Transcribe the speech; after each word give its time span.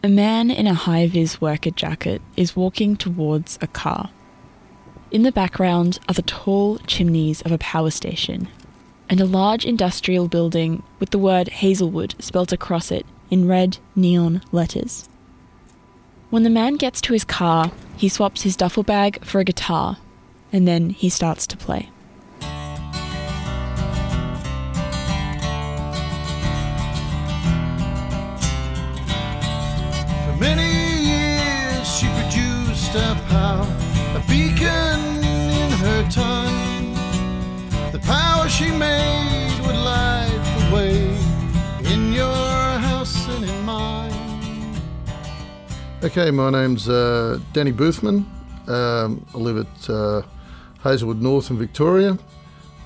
A 0.00 0.08
man 0.08 0.48
in 0.52 0.68
a 0.68 0.74
high 0.74 1.08
vis 1.08 1.40
worker 1.40 1.72
jacket 1.72 2.22
is 2.36 2.54
walking 2.54 2.94
towards 2.94 3.58
a 3.60 3.66
car. 3.66 4.10
In 5.10 5.24
the 5.24 5.32
background 5.32 5.98
are 6.08 6.14
the 6.14 6.22
tall 6.22 6.78
chimneys 6.86 7.42
of 7.42 7.50
a 7.50 7.58
power 7.58 7.90
station 7.90 8.46
and 9.08 9.20
a 9.20 9.24
large 9.24 9.64
industrial 9.64 10.28
building 10.28 10.84
with 11.00 11.10
the 11.10 11.18
word 11.18 11.48
Hazelwood 11.48 12.14
spelt 12.20 12.52
across 12.52 12.92
it 12.92 13.06
in 13.28 13.48
red 13.48 13.78
neon 13.96 14.40
letters. 14.52 15.08
When 16.30 16.44
the 16.44 16.50
man 16.50 16.76
gets 16.76 17.00
to 17.00 17.12
his 17.12 17.24
car, 17.24 17.72
he 17.96 18.08
swaps 18.08 18.42
his 18.42 18.54
duffel 18.54 18.84
bag 18.84 19.24
for 19.24 19.40
a 19.40 19.44
guitar 19.44 19.98
and 20.52 20.68
then 20.68 20.90
he 20.90 21.08
starts 21.08 21.44
to 21.48 21.56
play. 21.56 21.90
In. 36.16 36.94
The 37.92 38.00
power 38.04 38.48
she 38.48 38.70
made 38.70 39.60
would 39.66 39.76
light 39.76 40.40
the 40.58 40.74
way 40.74 41.92
in 41.92 42.12
your 42.12 42.78
house 42.78 43.28
and 43.28 43.44
in 43.44 43.62
mine. 43.64 44.78
Okay, 46.02 46.30
my 46.30 46.50
name's 46.50 46.88
uh, 46.88 47.38
Danny 47.52 47.72
Boothman. 47.72 48.24
Um, 48.68 49.26
I 49.34 49.38
live 49.38 49.58
at 49.58 49.90
uh, 49.90 50.22
Hazelwood 50.82 51.20
North 51.20 51.50
in 51.50 51.58
Victoria. 51.58 52.18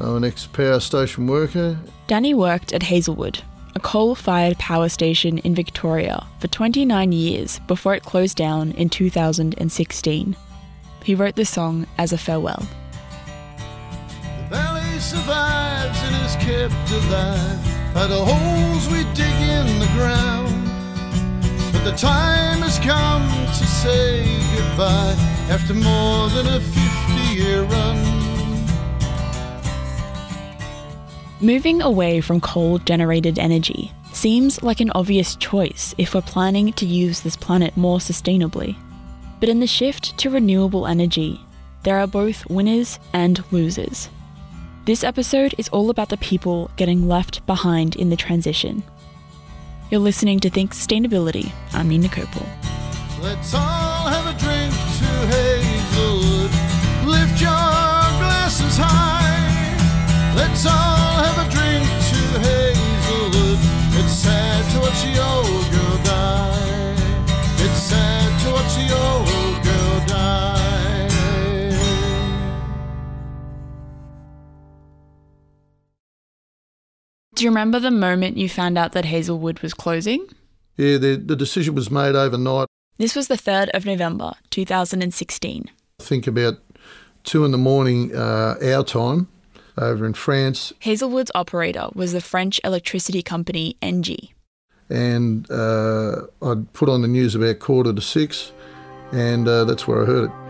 I'm 0.00 0.16
an 0.16 0.24
ex 0.24 0.46
power 0.46 0.80
station 0.80 1.26
worker. 1.26 1.78
Danny 2.08 2.34
worked 2.34 2.72
at 2.72 2.82
Hazelwood, 2.82 3.42
a 3.74 3.80
coal 3.80 4.14
fired 4.14 4.58
power 4.58 4.88
station 4.88 5.38
in 5.38 5.54
Victoria, 5.54 6.26
for 6.40 6.48
29 6.48 7.12
years 7.12 7.60
before 7.60 7.94
it 7.94 8.02
closed 8.02 8.36
down 8.36 8.72
in 8.72 8.88
2016. 8.88 10.36
He 11.04 11.14
wrote 11.14 11.36
the 11.36 11.44
song 11.44 11.86
as 11.98 12.12
a 12.12 12.18
farewell. 12.18 12.66
Survives 15.02 15.98
and 16.04 16.14
is 16.24 16.36
kept 16.36 16.90
alive 16.92 17.58
by 17.92 18.06
the 18.06 18.24
holes 18.24 18.86
we 18.88 19.02
dig 19.14 19.34
in 19.42 19.80
the 19.80 19.90
ground. 19.94 20.64
But 21.72 21.82
the 21.84 21.96
time 21.96 22.62
has 22.62 22.78
come 22.78 23.28
to 23.48 23.66
say 23.66 24.22
goodbye 24.54 25.16
after 25.50 25.74
more 25.74 26.28
than 26.30 26.46
a 26.46 26.60
50 26.60 27.34
year 27.34 27.64
run. 27.64 27.98
Moving 31.40 31.82
away 31.82 32.20
from 32.20 32.40
coal 32.40 32.78
generated 32.78 33.40
energy 33.40 33.90
seems 34.12 34.62
like 34.62 34.80
an 34.80 34.92
obvious 34.94 35.34
choice 35.34 35.96
if 35.98 36.14
we're 36.14 36.22
planning 36.22 36.72
to 36.74 36.86
use 36.86 37.20
this 37.20 37.36
planet 37.36 37.76
more 37.76 37.98
sustainably. 37.98 38.76
But 39.40 39.48
in 39.48 39.58
the 39.58 39.66
shift 39.66 40.16
to 40.18 40.30
renewable 40.30 40.86
energy, 40.86 41.40
there 41.82 41.98
are 41.98 42.06
both 42.06 42.48
winners 42.48 43.00
and 43.12 43.42
losers. 43.50 44.08
This 44.84 45.04
episode 45.04 45.54
is 45.58 45.68
all 45.68 45.90
about 45.90 46.08
the 46.08 46.16
people 46.16 46.68
getting 46.76 47.06
left 47.06 47.46
behind 47.46 47.94
in 47.94 48.10
the 48.10 48.16
transition. 48.16 48.82
You're 49.92 50.00
listening 50.00 50.40
to 50.40 50.50
Think 50.50 50.72
Sustainability. 50.72 51.52
I'm 51.72 51.88
Nina 51.88 52.08
Kopel. 52.08 52.44
Let's 53.22 53.54
all 53.54 54.08
have 54.08 54.26
a 54.26 54.36
drink 54.40 54.74
to 54.74 55.10
Hazelwood. 55.30 56.50
Lift 57.06 57.40
your 57.40 57.50
glasses 58.18 58.76
high. 58.76 60.34
Let's 60.34 60.66
all 60.66 60.72
have 60.72 61.46
a 61.46 61.48
drink 61.48 61.86
to 61.86 62.40
Hazelwood. 62.42 63.58
It's 64.02 64.12
sad 64.12 64.68
to 64.72 65.61
Do 77.34 77.44
you 77.44 77.50
remember 77.50 77.80
the 77.80 77.90
moment 77.90 78.36
you 78.36 78.48
found 78.48 78.76
out 78.76 78.92
that 78.92 79.06
Hazelwood 79.06 79.60
was 79.60 79.72
closing? 79.72 80.26
Yeah, 80.76 80.98
the, 80.98 81.16
the 81.16 81.36
decision 81.36 81.74
was 81.74 81.90
made 81.90 82.14
overnight. 82.14 82.66
This 82.98 83.16
was 83.16 83.28
the 83.28 83.36
3rd 83.36 83.70
of 83.70 83.86
November 83.86 84.34
2016. 84.50 85.70
I 86.00 86.02
think 86.02 86.26
about 86.26 86.58
two 87.24 87.44
in 87.44 87.50
the 87.50 87.58
morning, 87.58 88.14
uh, 88.14 88.56
our 88.62 88.84
time, 88.84 89.28
over 89.78 90.04
in 90.04 90.12
France. 90.12 90.74
Hazelwood's 90.80 91.30
operator 91.34 91.88
was 91.94 92.12
the 92.12 92.20
French 92.20 92.60
electricity 92.64 93.22
company 93.22 93.76
Engie. 93.80 94.32
And 94.90 95.50
uh, 95.50 96.26
I'd 96.42 96.70
put 96.74 96.90
on 96.90 97.00
the 97.00 97.08
news 97.08 97.34
about 97.34 97.60
quarter 97.60 97.94
to 97.94 98.00
six, 98.02 98.52
and 99.10 99.48
uh, 99.48 99.64
that's 99.64 99.88
where 99.88 100.02
I 100.02 100.06
heard 100.06 100.24
it. 100.24 100.41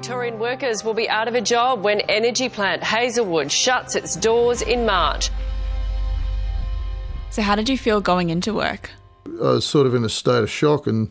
Victorian 0.00 0.38
workers 0.38 0.84
will 0.84 0.92
be 0.92 1.08
out 1.08 1.26
of 1.26 1.34
a 1.34 1.40
job 1.40 1.82
when 1.82 2.00
energy 2.02 2.50
plant 2.50 2.84
Hazelwood 2.84 3.50
shuts 3.50 3.96
its 3.96 4.14
doors 4.14 4.60
in 4.60 4.84
March. 4.84 5.30
So, 7.30 7.40
how 7.40 7.54
did 7.54 7.70
you 7.70 7.78
feel 7.78 8.02
going 8.02 8.28
into 8.28 8.52
work? 8.52 8.90
I 9.24 9.52
was 9.56 9.64
sort 9.64 9.86
of 9.86 9.94
in 9.94 10.04
a 10.04 10.10
state 10.10 10.42
of 10.42 10.50
shock, 10.50 10.86
and 10.86 11.10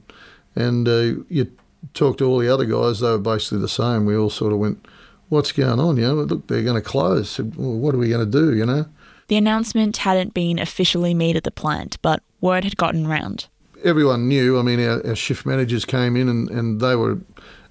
and 0.55 0.87
uh, 0.87 1.23
you 1.29 1.51
talk 1.95 2.19
to 2.19 2.25
all 2.25 2.37
the 2.37 2.47
other 2.47 2.65
guys; 2.65 2.99
they 2.99 3.09
were 3.09 3.17
basically 3.17 3.57
the 3.57 3.67
same. 3.67 4.05
We 4.05 4.15
all 4.15 4.29
sort 4.29 4.53
of 4.53 4.59
went, 4.59 4.85
"What's 5.29 5.51
going 5.51 5.79
on?" 5.79 5.97
You 5.97 6.03
know, 6.03 6.13
look, 6.13 6.45
they're 6.45 6.61
going 6.61 6.79
to 6.79 6.87
close. 6.87 7.39
Well, 7.39 7.79
what 7.79 7.95
are 7.95 7.97
we 7.97 8.09
going 8.09 8.29
to 8.29 8.31
do? 8.31 8.55
You 8.55 8.67
know, 8.67 8.85
The 9.29 9.37
announcement 9.37 9.97
hadn't 9.97 10.35
been 10.35 10.59
officially 10.59 11.15
made 11.15 11.35
at 11.35 11.43
the 11.43 11.49
plant, 11.49 11.97
but 12.03 12.21
word 12.39 12.63
had 12.63 12.77
gotten 12.77 13.07
round. 13.07 13.47
everyone 13.83 14.27
knew. 14.27 14.59
I 14.59 14.61
mean, 14.61 14.79
our, 14.79 15.05
our 15.07 15.15
shift 15.15 15.43
managers 15.43 15.85
came 15.85 16.15
in, 16.15 16.29
and, 16.29 16.49
and 16.51 16.79
they 16.81 16.95
were 16.95 17.17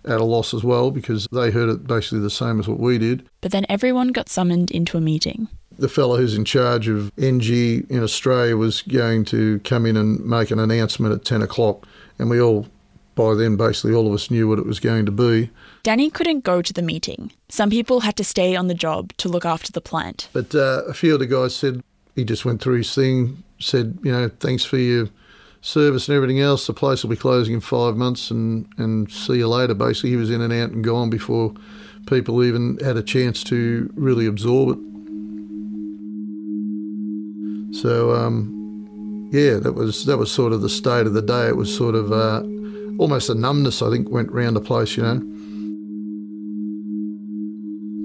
at 0.06 0.20
a 0.20 0.24
loss 0.24 0.54
as 0.54 0.62
well 0.62 0.90
because 0.90 1.26
they 1.32 1.50
heard 1.50 1.68
it 1.68 1.86
basically 1.86 2.20
the 2.20 2.30
same 2.30 2.60
as 2.60 2.68
what 2.68 2.78
we 2.78 2.98
did. 2.98 3.28
But 3.40 3.52
then 3.52 3.66
everyone 3.68 4.08
got 4.08 4.28
summoned 4.28 4.70
into 4.70 4.96
a 4.96 5.00
meeting. 5.00 5.48
The 5.78 5.88
fellow 5.88 6.16
who's 6.16 6.36
in 6.36 6.44
charge 6.44 6.88
of 6.88 7.10
Engie 7.16 7.88
in 7.90 8.02
Australia 8.02 8.56
was 8.56 8.82
going 8.82 9.24
to 9.26 9.58
come 9.60 9.86
in 9.86 9.96
and 9.96 10.24
make 10.24 10.50
an 10.50 10.60
announcement 10.60 11.14
at 11.14 11.24
ten 11.24 11.42
o'clock, 11.42 11.86
and 12.18 12.30
we 12.30 12.40
all, 12.40 12.68
by 13.16 13.34
then, 13.34 13.56
basically 13.56 13.92
all 13.92 14.06
of 14.06 14.12
us 14.12 14.30
knew 14.30 14.48
what 14.48 14.60
it 14.60 14.66
was 14.66 14.78
going 14.78 15.04
to 15.06 15.12
be. 15.12 15.50
Danny 15.82 16.10
couldn't 16.10 16.44
go 16.44 16.62
to 16.62 16.72
the 16.72 16.82
meeting. 16.82 17.32
Some 17.48 17.70
people 17.70 18.00
had 18.00 18.16
to 18.16 18.24
stay 18.24 18.54
on 18.54 18.68
the 18.68 18.74
job 18.74 19.12
to 19.16 19.28
look 19.28 19.44
after 19.44 19.72
the 19.72 19.80
plant. 19.80 20.28
But 20.32 20.54
uh, 20.54 20.84
a 20.86 20.94
few 20.94 21.14
of 21.14 21.18
the 21.18 21.26
guys 21.26 21.56
said 21.56 21.82
he 22.14 22.24
just 22.24 22.44
went 22.44 22.62
through 22.62 22.78
his 22.78 22.94
thing, 22.94 23.42
said, 23.58 23.98
you 24.04 24.12
know, 24.12 24.30
thanks 24.38 24.64
for 24.64 24.78
your 24.78 25.08
service 25.64 26.08
and 26.08 26.14
everything 26.14 26.40
else. 26.40 26.66
The 26.66 26.74
place 26.74 27.02
will 27.02 27.10
be 27.10 27.16
closing 27.16 27.54
in 27.54 27.60
five 27.60 27.96
months, 27.96 28.30
and 28.30 28.66
and 28.76 29.10
see 29.10 29.38
you 29.38 29.48
later. 29.48 29.74
Basically, 29.74 30.10
he 30.10 30.16
was 30.16 30.30
in 30.30 30.40
and 30.40 30.52
out 30.52 30.70
and 30.70 30.84
gone 30.84 31.10
before 31.10 31.54
people 32.06 32.44
even 32.44 32.78
had 32.84 32.96
a 32.96 33.02
chance 33.02 33.42
to 33.44 33.90
really 33.94 34.26
absorb 34.26 34.76
it. 34.76 34.78
So 37.76 38.14
um, 38.14 39.30
yeah, 39.32 39.54
that 39.54 39.72
was 39.72 40.04
that 40.04 40.18
was 40.18 40.30
sort 40.30 40.52
of 40.52 40.60
the 40.60 40.68
state 40.68 41.06
of 41.06 41.14
the 41.14 41.22
day. 41.22 41.48
It 41.48 41.56
was 41.56 41.74
sort 41.74 41.94
of 41.94 42.12
uh, 42.12 42.42
almost 42.98 43.30
a 43.30 43.34
numbness, 43.34 43.82
I 43.82 43.90
think, 43.90 44.10
went 44.10 44.30
round 44.30 44.54
the 44.56 44.60
place. 44.60 44.96
You 44.96 45.02
know. 45.02 45.20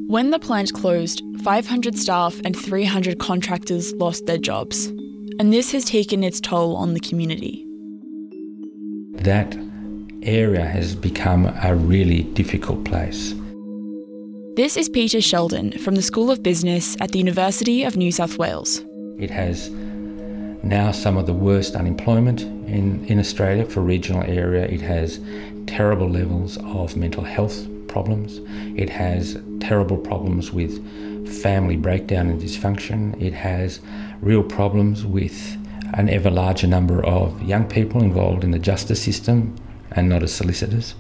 When 0.08 0.31
the 0.31 0.40
plant 0.40 0.74
closed, 0.74 1.22
500 1.44 1.96
staff 1.96 2.41
and 2.44 2.58
300 2.58 3.20
contractors 3.20 3.94
lost 3.94 4.26
their 4.26 4.40
jobs. 4.40 4.91
And 5.40 5.54
this 5.54 5.72
has 5.72 5.86
taken 5.86 6.22
its 6.22 6.42
toll 6.42 6.76
on 6.76 6.94
the 6.94 7.00
community. 7.00 7.66
That 9.24 9.58
area 10.22 10.66
has 10.66 10.98
become 10.98 11.46
a 11.64 11.74
really 11.74 12.24
difficult 12.24 12.84
place. 12.84 13.34
This 14.58 14.76
is 14.76 14.90
Peter 14.90 15.22
Sheldon 15.22 15.72
from 15.80 15.96
the 15.96 16.02
School 16.02 16.30
of 16.30 16.44
Business 16.44 16.98
at 17.00 17.14
the 17.14 17.20
University 17.20 17.86
of 17.86 17.96
New 17.96 18.12
South 18.12 18.38
Wales. 18.38 18.84
It 19.18 19.30
has 19.30 19.70
now 20.62 20.92
some 20.92 21.16
of 21.16 21.26
the 21.26 21.34
worst 21.34 21.74
unemployment 21.74 22.42
in, 22.42 23.06
in 23.06 23.18
Australia 23.18 23.64
for 23.64 23.80
regional 23.80 24.24
area. 24.24 24.66
It 24.66 24.82
has 24.82 25.22
terrible 25.68 26.09
levels 26.09 26.58
of 26.58 26.97
mental 26.97 27.24
health 27.24 27.66
problems. 27.90 28.40
It 28.80 28.90
has 28.90 29.38
terrible 29.59 29.97
problems 29.97 30.52
with 30.52 30.80
family 31.41 31.76
breakdown 31.76 32.30
and 32.30 32.41
dysfunction. 32.41 33.22
It 33.22 33.34
has 33.34 33.82
real 34.22 34.44
problems 34.44 35.06
with 35.06 35.58
an 35.96 36.09
ever 36.09 36.30
larger 36.30 36.68
number 36.68 37.03
of 37.06 37.41
young 37.44 37.68
people 37.68 38.02
involved 38.02 38.44
in 38.44 38.52
the 38.52 38.59
justice 38.59 39.02
system 39.02 39.56
and 39.91 40.08
not 40.08 40.24
as 40.24 40.34
solicitors. 40.34 40.96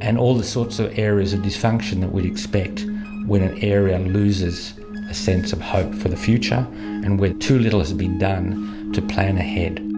And 0.00 0.16
all 0.16 0.34
the 0.34 0.44
sorts 0.44 0.78
of 0.78 0.98
areas 0.98 1.34
of 1.34 1.40
dysfunction 1.40 2.00
that 2.00 2.12
we'd 2.12 2.24
expect 2.24 2.86
when 3.26 3.42
an 3.42 3.58
area 3.62 3.98
loses 3.98 4.78
a 5.10 5.14
sense 5.14 5.52
of 5.52 5.60
hope 5.60 5.94
for 5.94 6.08
the 6.08 6.16
future 6.16 6.66
and 6.72 7.18
where 7.18 7.32
too 7.34 7.58
little 7.58 7.80
has 7.80 7.92
been 7.92 8.18
done 8.18 8.92
to 8.94 9.02
plan 9.02 9.36
ahead. 9.36 9.89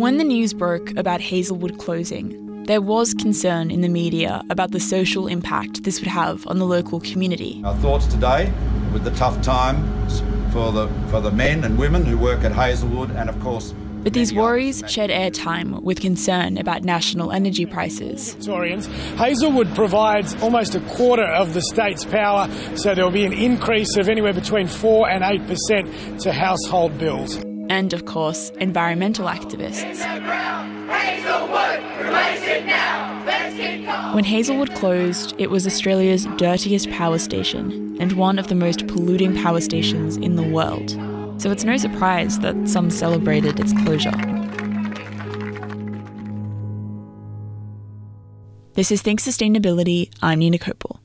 When 0.00 0.16
the 0.16 0.24
news 0.24 0.54
broke 0.54 0.96
about 0.96 1.20
Hazelwood 1.20 1.76
closing, 1.76 2.64
there 2.64 2.80
was 2.80 3.12
concern 3.12 3.70
in 3.70 3.82
the 3.82 3.88
media 3.90 4.42
about 4.48 4.70
the 4.70 4.80
social 4.80 5.26
impact 5.26 5.82
this 5.82 6.00
would 6.00 6.08
have 6.08 6.46
on 6.46 6.58
the 6.58 6.64
local 6.64 7.00
community. 7.00 7.60
Our 7.66 7.76
thoughts 7.76 8.06
today 8.06 8.50
with 8.94 9.04
the 9.04 9.10
tough 9.10 9.42
times 9.42 10.22
for 10.54 10.72
the 10.72 10.88
for 11.10 11.20
the 11.20 11.30
men 11.30 11.64
and 11.64 11.76
women 11.76 12.06
who 12.06 12.16
work 12.16 12.44
at 12.44 12.52
Hazelwood, 12.52 13.10
and 13.10 13.28
of 13.28 13.38
course. 13.40 13.74
But 14.02 14.14
these 14.14 14.32
worries 14.32 14.80
in 14.80 14.88
shed 14.88 15.10
airtime 15.10 15.82
with 15.82 16.00
concern 16.00 16.56
about 16.56 16.82
national 16.82 17.30
energy 17.30 17.66
prices. 17.66 18.32
Victorians. 18.32 18.86
Hazelwood 19.18 19.74
provides 19.74 20.34
almost 20.42 20.74
a 20.74 20.80
quarter 20.96 21.26
of 21.26 21.52
the 21.52 21.60
state's 21.60 22.06
power, 22.06 22.48
so 22.74 22.94
there 22.94 23.04
will 23.04 23.12
be 23.12 23.26
an 23.26 23.34
increase 23.34 23.98
of 23.98 24.08
anywhere 24.08 24.32
between 24.32 24.66
4 24.66 25.10
and 25.10 25.22
8% 25.22 26.22
to 26.22 26.32
household 26.32 26.96
bills. 26.96 27.38
And 27.70 27.92
of 27.92 28.04
course, 28.04 28.50
environmental 28.58 29.26
activists. 29.26 30.04
When 34.12 34.24
Hazelwood 34.24 34.74
closed, 34.74 35.36
it 35.38 35.50
was 35.50 35.68
Australia's 35.68 36.26
dirtiest 36.36 36.90
power 36.90 37.16
station 37.18 37.96
and 38.00 38.14
one 38.14 38.40
of 38.40 38.48
the 38.48 38.56
most 38.56 38.88
polluting 38.88 39.40
power 39.40 39.60
stations 39.60 40.16
in 40.16 40.34
the 40.34 40.42
world. 40.42 40.90
So 41.40 41.52
it's 41.52 41.62
no 41.62 41.76
surprise 41.76 42.40
that 42.40 42.68
some 42.68 42.90
celebrated 42.90 43.60
its 43.60 43.72
closure. 43.84 44.10
This 48.74 48.90
is 48.90 49.00
Think 49.00 49.20
Sustainability. 49.20 50.10
I'm 50.20 50.40
Nina 50.40 50.58
Kopel. 50.58 50.98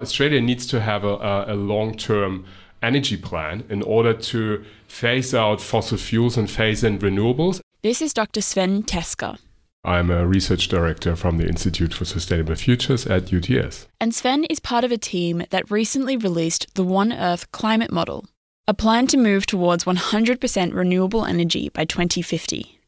Australia 0.00 0.40
needs 0.40 0.68
to 0.68 0.80
have 0.80 1.02
a, 1.02 1.14
a, 1.16 1.54
a 1.54 1.56
long 1.56 1.94
term 1.94 2.46
energy 2.82 3.16
plan 3.16 3.64
in 3.68 3.82
order 3.82 4.14
to 4.14 4.64
phase 4.86 5.34
out 5.34 5.60
fossil 5.60 5.98
fuels 5.98 6.36
and 6.36 6.50
phase 6.50 6.84
in 6.84 6.98
renewables. 6.98 7.60
This 7.82 8.02
is 8.02 8.12
Dr. 8.12 8.40
Sven 8.40 8.82
Teske. 8.82 9.38
I'm 9.84 10.10
a 10.10 10.26
research 10.26 10.68
director 10.68 11.14
from 11.14 11.38
the 11.38 11.46
Institute 11.46 11.94
for 11.94 12.04
Sustainable 12.04 12.56
Futures 12.56 13.06
at 13.06 13.32
UTS. 13.32 13.86
And 14.00 14.14
Sven 14.14 14.44
is 14.44 14.60
part 14.60 14.84
of 14.84 14.92
a 14.92 14.98
team 14.98 15.44
that 15.50 15.70
recently 15.70 16.16
released 16.16 16.66
the 16.74 16.84
One 16.84 17.12
Earth 17.12 17.50
climate 17.52 17.92
model, 17.92 18.26
a 18.66 18.74
plan 18.74 19.06
to 19.06 19.16
move 19.16 19.46
towards 19.46 19.84
100% 19.84 20.74
renewable 20.74 21.24
energy 21.24 21.68
by 21.68 21.84
2050. 21.84 22.78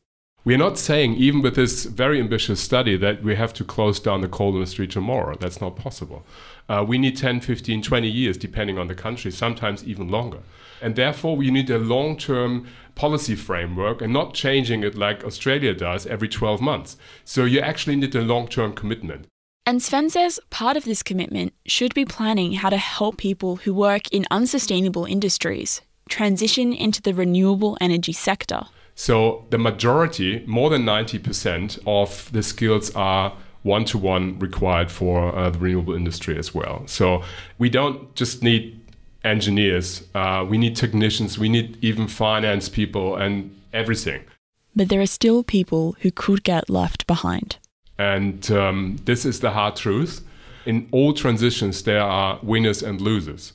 We're 0.42 0.58
not 0.58 0.78
saying, 0.78 1.14
even 1.16 1.42
with 1.42 1.54
this 1.54 1.84
very 1.84 2.18
ambitious 2.18 2.60
study, 2.60 2.96
that 2.96 3.22
we 3.22 3.36
have 3.36 3.52
to 3.54 3.64
close 3.64 4.00
down 4.00 4.22
the 4.22 4.28
coal 4.28 4.54
industry 4.54 4.88
tomorrow. 4.88 5.36
That's 5.38 5.60
not 5.60 5.76
possible. 5.76 6.24
Uh, 6.70 6.84
we 6.86 6.98
need 6.98 7.16
10, 7.16 7.40
15, 7.40 7.82
20 7.82 8.08
years, 8.08 8.36
depending 8.36 8.78
on 8.78 8.86
the 8.86 8.94
country, 8.94 9.32
sometimes 9.32 9.82
even 9.82 10.08
longer. 10.08 10.38
And 10.80 10.94
therefore, 10.94 11.36
we 11.36 11.50
need 11.50 11.68
a 11.68 11.78
long 11.78 12.16
term 12.16 12.68
policy 12.94 13.34
framework 13.34 14.00
and 14.00 14.12
not 14.12 14.34
changing 14.34 14.84
it 14.84 14.94
like 14.94 15.24
Australia 15.24 15.74
does 15.74 16.06
every 16.06 16.28
12 16.28 16.60
months. 16.60 16.96
So 17.24 17.44
you 17.44 17.58
actually 17.58 17.96
need 17.96 18.14
a 18.14 18.22
long 18.22 18.46
term 18.46 18.72
commitment. 18.72 19.26
And 19.66 19.82
Sven 19.82 20.10
says 20.10 20.38
part 20.50 20.76
of 20.76 20.84
this 20.84 21.02
commitment 21.02 21.54
should 21.66 21.92
be 21.92 22.04
planning 22.04 22.52
how 22.52 22.70
to 22.70 22.76
help 22.76 23.16
people 23.16 23.56
who 23.56 23.74
work 23.74 24.08
in 24.12 24.24
unsustainable 24.30 25.04
industries 25.04 25.82
transition 26.08 26.72
into 26.72 27.02
the 27.02 27.14
renewable 27.14 27.78
energy 27.80 28.12
sector. 28.12 28.62
So 28.94 29.46
the 29.50 29.58
majority, 29.58 30.44
more 30.46 30.70
than 30.70 30.84
90% 30.84 31.78
of 31.86 32.30
the 32.32 32.42
skills 32.42 32.94
are 32.94 33.32
one 33.62 33.84
to 33.86 33.98
one 33.98 34.38
required 34.38 34.90
for 34.90 35.34
uh, 35.36 35.50
the 35.50 35.58
renewable 35.58 35.94
industry 35.94 36.38
as 36.38 36.54
well. 36.54 36.82
So 36.86 37.22
we 37.58 37.68
don't 37.68 38.14
just 38.14 38.42
need 38.42 38.80
engineers, 39.24 40.04
uh, 40.14 40.46
we 40.48 40.56
need 40.56 40.76
technicians, 40.76 41.38
we 41.38 41.48
need 41.48 41.76
even 41.82 42.08
finance 42.08 42.68
people 42.68 43.16
and 43.16 43.54
everything. 43.72 44.22
But 44.74 44.88
there 44.88 45.00
are 45.00 45.06
still 45.06 45.42
people 45.42 45.96
who 46.00 46.10
could 46.10 46.42
get 46.42 46.70
left 46.70 47.06
behind. 47.06 47.58
And 47.98 48.50
um, 48.50 48.96
this 49.04 49.26
is 49.26 49.40
the 49.40 49.50
hard 49.50 49.76
truth. 49.76 50.26
In 50.64 50.88
all 50.90 51.12
transitions, 51.12 51.82
there 51.82 52.02
are 52.02 52.38
winners 52.42 52.82
and 52.82 53.00
losers. 53.00 53.52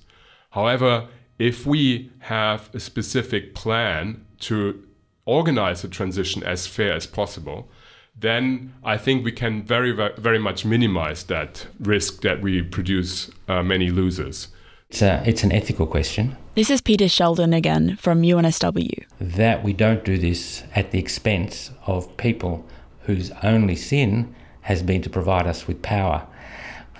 However, 0.51 1.07
if 1.39 1.65
we 1.65 2.11
have 2.19 2.69
a 2.73 2.79
specific 2.79 3.55
plan 3.55 4.25
to 4.41 4.83
organize 5.25 5.81
the 5.81 5.87
transition 5.87 6.43
as 6.43 6.67
fair 6.67 6.93
as 6.93 7.07
possible, 7.07 7.69
then 8.17 8.73
I 8.83 8.97
think 8.97 9.25
we 9.25 9.31
can 9.31 9.63
very, 9.63 9.91
very 9.91 10.39
much 10.39 10.65
minimize 10.65 11.23
that 11.25 11.67
risk 11.79 12.21
that 12.21 12.41
we 12.41 12.61
produce 12.61 13.29
uh, 13.47 13.61
many 13.61 13.89
losers. 13.89 14.47
It's, 14.89 15.01
a, 15.01 15.23
it's 15.25 15.43
an 15.43 15.51
ethical 15.51 15.87
question 15.87 16.37
This 16.53 16.69
is 16.69 16.79
Peter 16.79 17.09
Sheldon 17.09 17.53
again 17.53 17.95
from 17.97 18.21
UNSW. 18.21 19.03
that 19.19 19.63
we 19.63 19.73
don't 19.73 20.05
do 20.05 20.17
this 20.17 20.63
at 20.75 20.91
the 20.91 20.99
expense 20.99 21.71
of 21.85 22.15
people 22.17 22.65
whose 23.01 23.31
only 23.43 23.75
sin 23.75 24.33
has 24.61 24.81
been 24.83 25.01
to 25.01 25.09
provide 25.09 25.47
us 25.47 25.67
with 25.67 25.81
power. 25.81 26.25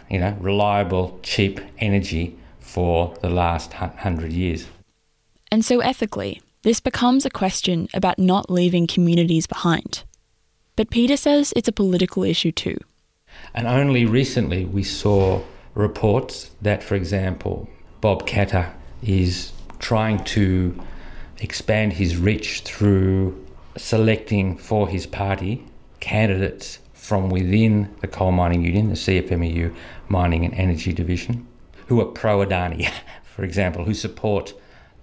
You 0.09 0.19
know, 0.19 0.37
reliable, 0.39 1.19
cheap 1.23 1.59
energy 1.79 2.37
for 2.59 3.15
the 3.21 3.29
last 3.29 3.73
hundred 3.73 4.33
years. 4.33 4.67
And 5.51 5.63
so 5.63 5.79
ethically, 5.79 6.41
this 6.63 6.79
becomes 6.79 7.25
a 7.25 7.29
question 7.29 7.87
about 7.93 8.19
not 8.19 8.49
leaving 8.49 8.87
communities 8.87 9.47
behind. 9.47 10.03
But 10.75 10.89
Peter 10.89 11.17
says 11.17 11.53
it's 11.55 11.67
a 11.67 11.71
political 11.71 12.23
issue 12.23 12.51
too. 12.51 12.77
And 13.53 13.67
only 13.67 14.05
recently 14.05 14.65
we 14.65 14.83
saw 14.83 15.41
reports 15.73 16.51
that, 16.61 16.83
for 16.83 16.95
example, 16.95 17.69
Bob 18.01 18.27
Katter 18.27 18.71
is 19.01 19.51
trying 19.79 20.23
to 20.25 20.79
expand 21.39 21.93
his 21.93 22.17
reach 22.17 22.61
through 22.61 23.45
selecting 23.77 24.57
for 24.57 24.87
his 24.87 25.05
party 25.05 25.65
candidates 25.99 26.79
from 26.93 27.29
within 27.29 27.93
the 28.01 28.07
coal 28.07 28.31
mining 28.31 28.63
union, 28.63 28.89
the 28.89 28.95
CFMEU 28.95 29.73
Mining 30.09 30.45
and 30.45 30.53
Energy 30.53 30.93
Division, 30.93 31.45
who 31.87 31.99
are 32.01 32.05
pro 32.05 32.45
Adani, 32.45 32.89
for 33.23 33.43
example, 33.43 33.83
who 33.83 33.93
support 33.93 34.53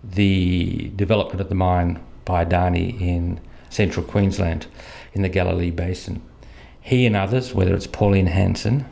the 0.03 0.91
development 0.97 1.41
of 1.41 1.49
the 1.49 1.55
mine 1.55 2.01
by 2.25 2.45
Adani 2.45 3.01
in 3.01 3.41
central 3.71 4.05
Queensland 4.05 4.67
in 5.12 5.23
the 5.23 5.29
Galilee 5.29 5.70
Basin. 5.70 6.23
He 6.81 7.06
and 7.06 7.17
others, 7.17 7.55
whether 7.55 7.75
it's 7.75 7.87
Pauline 7.87 8.26
Hanson, 8.26 8.87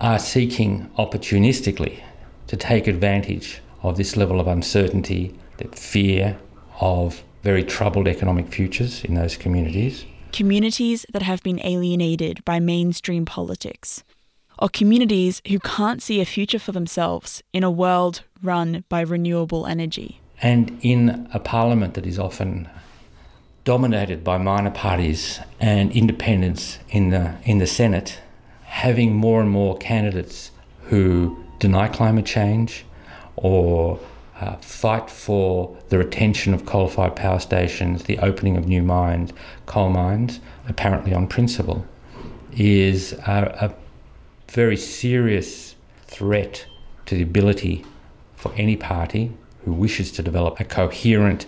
are 0.00 0.18
seeking 0.18 0.90
opportunistically 0.98 2.00
to 2.46 2.56
take 2.56 2.86
advantage 2.86 3.60
of 3.82 3.96
this 3.96 4.16
level 4.16 4.40
of 4.40 4.48
uncertainty, 4.48 5.34
the 5.58 5.68
fear 5.68 6.38
of 6.80 7.22
very 7.42 7.62
troubled 7.62 8.08
economic 8.08 8.48
futures 8.48 9.04
in 9.04 9.14
those 9.14 9.36
communities. 9.36 10.04
Communities 10.32 11.06
that 11.12 11.22
have 11.22 11.42
been 11.42 11.60
alienated 11.64 12.44
by 12.44 12.60
mainstream 12.60 13.24
politics. 13.24 14.04
Or 14.58 14.68
communities 14.68 15.40
who 15.48 15.60
can't 15.60 16.02
see 16.02 16.20
a 16.20 16.24
future 16.24 16.58
for 16.58 16.72
themselves 16.72 17.42
in 17.52 17.62
a 17.62 17.70
world 17.70 18.22
run 18.42 18.84
by 18.88 19.00
renewable 19.00 19.66
energy. 19.66 20.20
And 20.42 20.78
in 20.82 21.28
a 21.32 21.38
parliament 21.38 21.94
that 21.94 22.06
is 22.06 22.18
often 22.18 22.68
dominated 23.68 24.24
by 24.24 24.38
minor 24.38 24.70
parties 24.70 25.40
and 25.60 25.92
independents 25.92 26.78
in 26.88 27.10
the, 27.10 27.34
in 27.44 27.58
the 27.58 27.66
Senate, 27.66 28.18
having 28.62 29.14
more 29.14 29.42
and 29.42 29.50
more 29.50 29.76
candidates 29.76 30.50
who 30.84 31.36
deny 31.58 31.86
climate 31.86 32.24
change 32.24 32.86
or 33.36 34.00
uh, 34.40 34.56
fight 34.62 35.10
for 35.10 35.76
the 35.90 35.98
retention 35.98 36.54
of 36.54 36.64
coal-fired 36.64 37.14
power 37.14 37.38
stations, 37.38 38.04
the 38.04 38.18
opening 38.20 38.56
of 38.56 38.66
new 38.66 38.82
mines, 38.82 39.34
coal 39.66 39.90
mines, 39.90 40.40
apparently 40.66 41.12
on 41.12 41.26
principle, 41.26 41.84
is 42.56 43.12
a, 43.26 43.54
a 43.60 43.74
very 44.50 44.78
serious 44.78 45.74
threat 46.06 46.64
to 47.04 47.14
the 47.14 47.22
ability 47.22 47.84
for 48.34 48.50
any 48.54 48.78
party 48.78 49.30
who 49.66 49.74
wishes 49.74 50.10
to 50.10 50.22
develop 50.22 50.58
a 50.58 50.64
coherent 50.64 51.44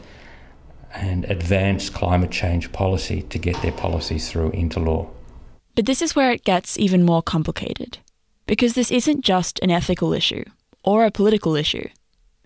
and 0.95 1.25
advance 1.27 1.91
climate 1.91 2.31
change 2.31 2.73
policy 2.73 3.23
to 3.23 3.39
get 3.39 3.61
their 3.63 3.73
policies 3.73 4.31
through 4.31 4.51
into 4.51 4.81
law. 4.81 5.09
But 5.75 5.87
this 5.87 6.03
is 6.03 6.17
where 6.17 6.33
it 6.33 6.45
gets 6.45 6.79
even 6.79 7.05
more 7.05 7.23
complicated. 7.23 7.99
Because 8.47 8.75
this 8.75 8.91
isn't 8.91 9.25
just 9.25 9.61
an 9.61 9.71
ethical 9.71 10.13
issue 10.13 10.45
or 10.83 11.05
a 11.05 11.11
political 11.11 11.55
issue, 11.55 11.89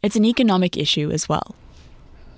it's 0.02 0.16
an 0.16 0.24
economic 0.24 0.76
issue 0.76 1.10
as 1.10 1.28
well. 1.28 1.54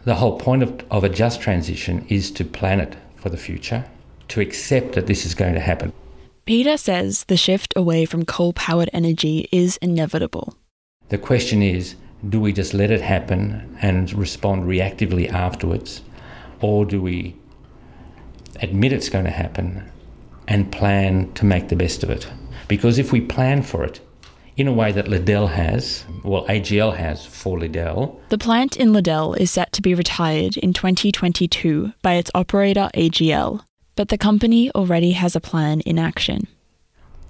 The 0.04 0.14
whole 0.14 0.38
point 0.38 0.62
of, 0.62 0.84
of 0.90 1.02
a 1.02 1.08
just 1.08 1.40
transition 1.40 2.06
is 2.08 2.30
to 2.32 2.44
plan 2.44 2.78
it 2.78 2.94
for 3.16 3.28
the 3.28 3.36
future, 3.36 3.84
to 4.28 4.40
accept 4.40 4.92
that 4.92 5.08
this 5.08 5.26
is 5.26 5.34
going 5.34 5.54
to 5.54 5.60
happen. 5.60 5.92
Peter 6.44 6.76
says 6.76 7.24
the 7.24 7.36
shift 7.36 7.74
away 7.74 8.04
from 8.04 8.24
coal 8.24 8.52
powered 8.52 8.88
energy 8.92 9.48
is 9.50 9.78
inevitable. 9.78 10.54
The 11.08 11.18
question 11.18 11.60
is 11.60 11.96
do 12.28 12.40
we 12.40 12.52
just 12.52 12.74
let 12.74 12.90
it 12.90 13.00
happen 13.00 13.76
and 13.82 14.12
respond 14.14 14.64
reactively 14.64 15.30
afterwards, 15.30 16.02
or 16.60 16.84
do 16.84 17.00
we 17.00 17.36
admit 18.62 18.92
it's 18.92 19.08
going 19.08 19.24
to 19.24 19.30
happen 19.30 19.82
and 20.48 20.70
plan 20.72 21.32
to 21.34 21.44
make 21.44 21.68
the 21.68 21.76
best 21.76 22.02
of 22.02 22.10
it? 22.10 22.26
Because 22.68 22.98
if 22.98 23.12
we 23.12 23.20
plan 23.20 23.62
for 23.62 23.84
it 23.84 24.00
in 24.56 24.66
a 24.66 24.72
way 24.72 24.90
that 24.92 25.08
Liddell 25.08 25.48
has, 25.48 26.04
well, 26.24 26.46
AGL 26.46 26.96
has 26.96 27.24
for 27.26 27.58
Liddell, 27.58 28.18
The 28.30 28.38
plant 28.38 28.76
in 28.76 28.92
Liddell 28.92 29.34
is 29.34 29.50
set 29.50 29.72
to 29.72 29.82
be 29.82 29.94
retired 29.94 30.56
in 30.56 30.72
2022 30.72 31.92
by 32.00 32.14
its 32.14 32.30
operator 32.34 32.88
AGL, 32.94 33.62
but 33.94 34.08
the 34.08 34.18
company 34.18 34.70
already 34.72 35.12
has 35.12 35.36
a 35.36 35.40
plan 35.40 35.80
in 35.82 35.98
action. 35.98 36.48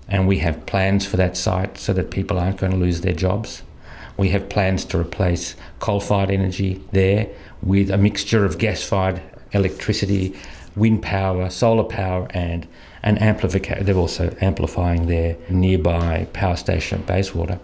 and 0.09 0.29
we 0.29 0.39
have 0.39 0.65
plans 0.67 1.05
for 1.05 1.17
that 1.17 1.37
site 1.37 1.77
so 1.77 1.93
that 1.93 2.13
people 2.13 2.39
aren't 2.39 2.59
going 2.59 2.71
to 2.71 2.79
lose 2.79 3.01
their 3.01 3.13
jobs. 3.13 3.65
We 4.17 4.31
have 4.31 4.49
plans 4.49 4.85
to 4.87 4.99
replace 4.99 5.57
coal 5.79 6.01
fired 6.01 6.31
energy 6.31 6.83
there 6.93 7.29
with 7.63 7.91
a 7.91 7.99
mixture 7.99 8.45
of 8.45 8.59
gas 8.59 8.83
fired 8.83 9.21
electricity, 9.53 10.35
wind 10.75 11.03
power, 11.03 11.51
solar 11.51 11.85
power, 11.85 12.27
and 12.31 12.67
an 13.03 13.19
amplification. 13.19 13.85
They're 13.85 13.97
also 13.97 14.35
amplifying 14.41 15.07
their 15.07 15.37
nearby 15.49 16.27
power 16.33 16.57
station 16.57 17.01
at 17.01 17.07
Bayswater. 17.07 17.59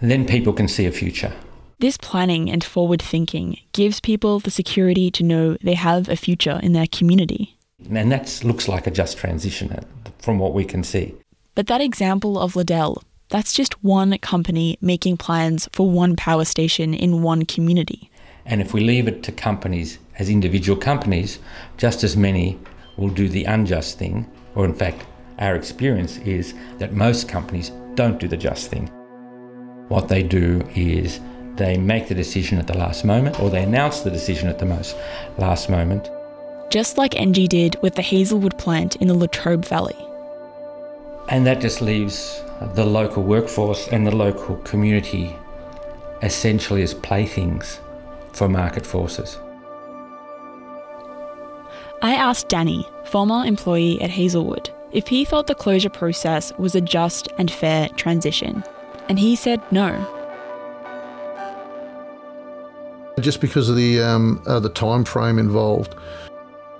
And 0.00 0.10
then 0.10 0.26
people 0.26 0.52
can 0.52 0.68
see 0.68 0.86
a 0.86 0.92
future. 0.92 1.32
This 1.78 1.96
planning 1.96 2.50
and 2.50 2.62
forward 2.62 3.02
thinking 3.02 3.58
gives 3.72 4.00
people 4.00 4.38
the 4.38 4.50
security 4.50 5.10
to 5.10 5.22
know 5.22 5.56
they 5.62 5.74
have 5.74 6.08
a 6.08 6.16
future 6.16 6.60
in 6.62 6.72
their 6.72 6.86
community. 6.86 7.56
And 7.90 8.10
that 8.12 8.42
looks 8.44 8.68
like 8.68 8.86
a 8.86 8.90
just 8.90 9.18
transition 9.18 9.84
from 10.18 10.38
what 10.38 10.54
we 10.54 10.64
can 10.64 10.84
see. 10.84 11.14
But 11.54 11.66
that 11.66 11.80
example 11.80 12.38
of 12.38 12.56
Liddell, 12.56 13.02
that's 13.28 13.52
just 13.52 13.82
one 13.82 14.16
company 14.18 14.78
making 14.80 15.16
plans 15.16 15.68
for 15.72 15.90
one 15.90 16.16
power 16.16 16.44
station 16.44 16.94
in 16.94 17.22
one 17.22 17.44
community. 17.44 18.10
And 18.46 18.60
if 18.60 18.74
we 18.74 18.80
leave 18.80 19.08
it 19.08 19.22
to 19.24 19.32
companies 19.32 19.98
as 20.18 20.28
individual 20.28 20.78
companies, 20.78 21.38
just 21.76 22.04
as 22.04 22.16
many 22.16 22.58
will 22.96 23.08
do 23.08 23.28
the 23.28 23.44
unjust 23.44 23.98
thing, 23.98 24.30
or 24.54 24.64
in 24.64 24.74
fact, 24.74 25.04
our 25.38 25.56
experience 25.56 26.18
is 26.18 26.54
that 26.78 26.92
most 26.92 27.28
companies 27.28 27.72
don't 27.94 28.20
do 28.20 28.28
the 28.28 28.36
just 28.36 28.70
thing. 28.70 28.86
What 29.88 30.08
they 30.08 30.22
do 30.22 30.62
is 30.74 31.20
they 31.56 31.76
make 31.76 32.08
the 32.08 32.14
decision 32.14 32.58
at 32.58 32.66
the 32.66 32.76
last 32.76 33.04
moment, 33.04 33.40
or 33.40 33.50
they 33.50 33.62
announce 33.62 34.00
the 34.00 34.10
decision 34.10 34.48
at 34.48 34.58
the 34.58 34.66
most 34.66 34.96
last 35.38 35.68
moment. 35.68 36.08
Just 36.70 36.98
like 36.98 37.12
Engie 37.12 37.48
did 37.48 37.76
with 37.82 37.94
the 37.94 38.02
Hazelwood 38.02 38.58
plant 38.58 38.96
in 38.96 39.08
the 39.08 39.14
Latrobe 39.14 39.64
Valley. 39.64 39.96
And 41.28 41.46
that 41.46 41.60
just 41.60 41.80
leaves 41.80 42.42
the 42.74 42.84
local 42.84 43.22
workforce 43.22 43.88
and 43.88 44.06
the 44.06 44.14
local 44.14 44.56
community 44.58 45.36
essentially 46.22 46.82
as 46.82 46.94
playthings 46.94 47.80
for 48.32 48.48
market 48.48 48.86
forces. 48.86 49.38
I 52.02 52.14
asked 52.14 52.48
Danny, 52.48 52.88
former 53.04 53.44
employee 53.44 54.00
at 54.00 54.10
Hazelwood, 54.10 54.70
if 54.92 55.08
he 55.08 55.24
thought 55.24 55.46
the 55.46 55.54
closure 55.54 55.90
process 55.90 56.52
was 56.58 56.74
a 56.74 56.80
just 56.80 57.28
and 57.38 57.50
fair 57.50 57.88
transition. 57.90 58.62
And 59.08 59.18
he 59.18 59.36
said 59.36 59.60
no. 59.72 59.90
Just 63.20 63.40
because 63.40 63.68
of 63.68 63.76
the 63.76 64.00
um, 64.00 64.42
uh, 64.46 64.60
the 64.60 64.68
time 64.68 65.04
frame 65.04 65.38
involved. 65.38 65.94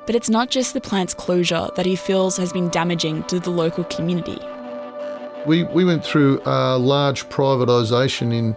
But 0.07 0.15
it's 0.15 0.29
not 0.29 0.51
just 0.51 0.75
the 0.75 0.81
plant's 0.81 1.15
closure 1.15 1.69
that 1.77 1.87
he 1.87 1.97
feels 1.97 2.37
has 2.37 2.53
been 2.53 2.69
damaging 2.69 3.23
to 3.25 3.41
the 3.41 3.51
local 3.51 3.85
community. 3.85 4.39
We, 5.47 5.65
we 5.65 5.85
went 5.85 6.05
through 6.05 6.41
a 6.47 6.79
large 6.79 7.29
privatisation 7.29 8.33
in 8.33 8.57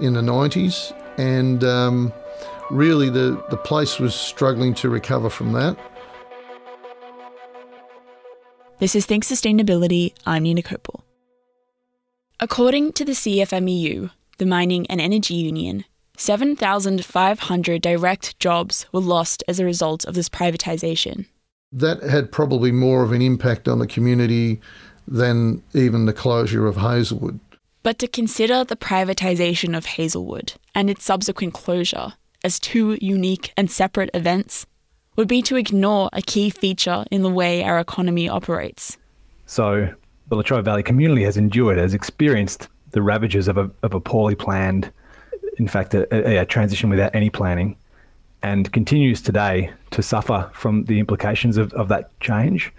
in 0.00 0.14
the 0.14 0.20
90s, 0.20 0.92
and 1.16 1.62
um, 1.62 2.12
really 2.70 3.08
the, 3.08 3.42
the 3.50 3.56
place 3.56 3.98
was 3.98 4.14
struggling 4.14 4.74
to 4.74 4.88
recover 4.88 5.30
from 5.30 5.52
that. 5.52 5.76
This 8.78 8.96
is 8.96 9.06
Think 9.06 9.24
Sustainability. 9.24 10.12
I'm 10.26 10.42
Nina 10.42 10.62
Kopel. 10.62 11.02
According 12.40 12.94
to 12.94 13.04
the 13.04 13.12
CFMEU, 13.12 14.10
the 14.38 14.46
Mining 14.46 14.86
and 14.88 15.00
Energy 15.00 15.34
Union, 15.34 15.84
7,500 16.16 17.80
direct 17.80 18.38
jobs 18.40 18.86
were 18.92 19.00
lost 19.00 19.44
as 19.46 19.60
a 19.60 19.64
result 19.64 20.04
of 20.04 20.14
this 20.14 20.28
privatisation. 20.28 21.26
That 21.70 22.02
had 22.02 22.32
probably 22.32 22.72
more 22.72 23.04
of 23.04 23.12
an 23.12 23.22
impact 23.22 23.68
on 23.68 23.78
the 23.78 23.86
community 23.86 24.60
than 25.06 25.62
even 25.74 26.06
the 26.06 26.12
closure 26.12 26.66
of 26.66 26.76
Hazelwood. 26.76 27.40
But 27.82 27.98
to 27.98 28.06
consider 28.06 28.64
the 28.64 28.76
privatisation 28.76 29.76
of 29.76 29.86
Hazelwood 29.86 30.54
and 30.74 30.88
its 30.88 31.04
subsequent 31.04 31.54
closure 31.54 32.12
as 32.44 32.58
two 32.58 32.96
unique 33.00 33.52
and 33.56 33.70
separate 33.70 34.10
events 34.14 34.66
would 35.16 35.28
be 35.28 35.42
to 35.42 35.56
ignore 35.56 36.08
a 36.12 36.22
key 36.22 36.50
feature 36.50 37.04
in 37.10 37.22
the 37.22 37.30
way 37.30 37.62
our 37.62 37.78
economy 37.78 38.28
operates. 38.28 38.96
So, 39.46 39.88
the 40.28 40.36
Latrobe 40.36 40.64
Valley 40.64 40.82
community 40.82 41.24
has 41.24 41.36
endured, 41.36 41.76
has 41.76 41.92
experienced 41.92 42.68
the 42.92 43.02
ravages 43.02 43.48
of 43.48 43.58
a, 43.58 43.70
of 43.82 43.94
a 43.94 44.00
poorly 44.00 44.34
planned, 44.34 44.90
in 45.58 45.68
fact, 45.68 45.92
a, 45.94 46.06
a, 46.14 46.38
a 46.38 46.46
transition 46.46 46.88
without 46.88 47.14
any 47.14 47.28
planning, 47.28 47.76
and 48.42 48.72
continues 48.72 49.20
today 49.20 49.70
to 49.90 50.02
suffer 50.02 50.50
from 50.54 50.84
the 50.84 50.98
implications 50.98 51.56
of, 51.56 51.72
of 51.74 51.88
that 51.88 52.18
change. 52.20 52.72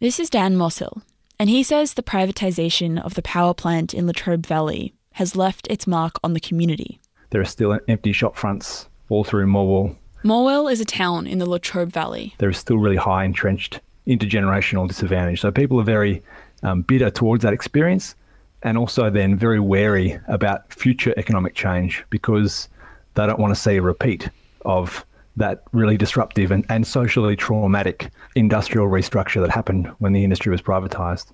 This 0.00 0.20
is 0.20 0.30
Dan 0.30 0.56
Musil, 0.56 1.02
and 1.42 1.50
he 1.50 1.64
says 1.64 1.94
the 1.94 2.04
privatisation 2.04 3.04
of 3.04 3.14
the 3.14 3.22
power 3.22 3.52
plant 3.52 3.92
in 3.92 4.06
Latrobe 4.06 4.46
Valley 4.46 4.94
has 5.14 5.34
left 5.34 5.66
its 5.66 5.88
mark 5.88 6.14
on 6.22 6.34
the 6.34 6.38
community. 6.38 7.00
There 7.30 7.40
are 7.40 7.44
still 7.44 7.80
empty 7.88 8.12
shop 8.12 8.36
fronts 8.36 8.86
all 9.08 9.24
through 9.24 9.48
Morwell. 9.48 9.96
Morwell 10.22 10.70
is 10.70 10.80
a 10.80 10.84
town 10.84 11.26
in 11.26 11.40
the 11.40 11.50
Latrobe 11.50 11.90
Valley. 11.90 12.36
There 12.38 12.48
is 12.48 12.58
still 12.58 12.78
really 12.78 12.94
high 12.94 13.24
entrenched 13.24 13.80
intergenerational 14.06 14.86
disadvantage. 14.86 15.40
So 15.40 15.50
people 15.50 15.80
are 15.80 15.84
very 15.84 16.22
um, 16.62 16.82
bitter 16.82 17.10
towards 17.10 17.42
that 17.42 17.52
experience 17.52 18.14
and 18.62 18.78
also 18.78 19.10
then 19.10 19.36
very 19.36 19.58
wary 19.58 20.20
about 20.28 20.72
future 20.72 21.12
economic 21.16 21.56
change 21.56 22.04
because 22.08 22.68
they 23.14 23.26
don't 23.26 23.40
want 23.40 23.52
to 23.52 23.60
see 23.60 23.78
a 23.78 23.82
repeat 23.82 24.28
of 24.64 25.04
that 25.36 25.62
really 25.72 25.96
disruptive 25.96 26.50
and, 26.50 26.64
and 26.68 26.86
socially 26.86 27.36
traumatic 27.36 28.10
industrial 28.34 28.88
restructure 28.88 29.40
that 29.40 29.50
happened 29.50 29.86
when 29.98 30.12
the 30.12 30.24
industry 30.24 30.50
was 30.50 30.60
privatized. 30.60 31.32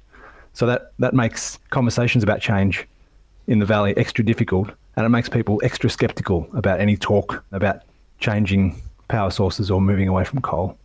So 0.52 0.66
that, 0.66 0.92
that 0.98 1.14
makes 1.14 1.58
conversations 1.70 2.22
about 2.22 2.40
change 2.40 2.86
in 3.46 3.58
the 3.58 3.66
valley 3.66 3.96
extra 3.96 4.24
difficult 4.24 4.70
and 4.96 5.06
it 5.06 5.10
makes 5.10 5.28
people 5.28 5.60
extra 5.62 5.88
skeptical 5.88 6.48
about 6.54 6.80
any 6.80 6.96
talk 6.96 7.44
about 7.52 7.82
changing 8.18 8.80
power 9.06 9.30
sources 9.30 9.70
or 9.70 9.80
moving 9.80 10.08
away 10.08 10.24
from 10.24 10.40
coal. 10.40 10.76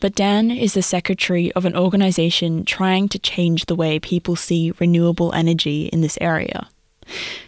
But 0.00 0.14
Dan 0.14 0.50
is 0.50 0.74
the 0.74 0.82
secretary 0.82 1.52
of 1.52 1.64
an 1.64 1.76
organisation 1.76 2.64
trying 2.64 3.08
to 3.08 3.18
change 3.18 3.66
the 3.66 3.74
way 3.74 3.98
people 3.98 4.36
see 4.36 4.72
renewable 4.78 5.32
energy 5.34 5.86
in 5.86 6.00
this 6.00 6.16
area. 6.20 6.68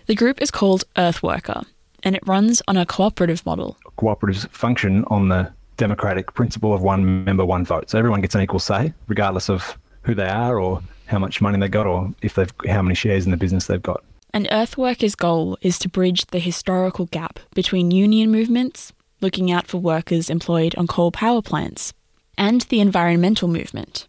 The 0.06 0.14
group 0.14 0.42
is 0.42 0.50
called 0.50 0.84
Earthworker, 0.96 1.64
and 2.02 2.16
it 2.16 2.26
runs 2.26 2.60
on 2.66 2.76
a 2.76 2.86
cooperative 2.86 3.46
model. 3.46 3.76
Cooperatives 4.00 4.48
function 4.50 5.04
on 5.08 5.28
the 5.28 5.52
democratic 5.76 6.32
principle 6.32 6.72
of 6.72 6.82
one 6.82 7.24
member, 7.24 7.44
one 7.44 7.64
vote. 7.64 7.90
So 7.90 7.98
everyone 7.98 8.20
gets 8.20 8.34
an 8.34 8.40
equal 8.40 8.58
say, 8.58 8.94
regardless 9.08 9.50
of 9.50 9.78
who 10.02 10.14
they 10.14 10.28
are 10.28 10.58
or 10.58 10.82
how 11.06 11.18
much 11.18 11.40
money 11.40 11.58
they 11.58 11.68
got 11.68 11.86
or 11.86 12.14
if 12.22 12.34
they've 12.34 12.52
how 12.68 12.82
many 12.82 12.94
shares 12.94 13.24
in 13.24 13.30
the 13.30 13.36
business 13.36 13.66
they've 13.66 13.82
got. 13.82 14.02
And 14.32 14.46
Earthworker's 14.50 15.14
goal 15.14 15.58
is 15.60 15.78
to 15.80 15.88
bridge 15.88 16.26
the 16.26 16.38
historical 16.38 17.06
gap 17.06 17.40
between 17.54 17.90
union 17.90 18.30
movements, 18.30 18.92
looking 19.20 19.50
out 19.50 19.66
for 19.66 19.78
workers 19.78 20.30
employed 20.30 20.74
on 20.76 20.86
coal 20.86 21.10
power 21.10 21.42
plants, 21.42 21.92
and 22.38 22.62
the 22.62 22.80
environmental 22.80 23.48
movement. 23.48 24.06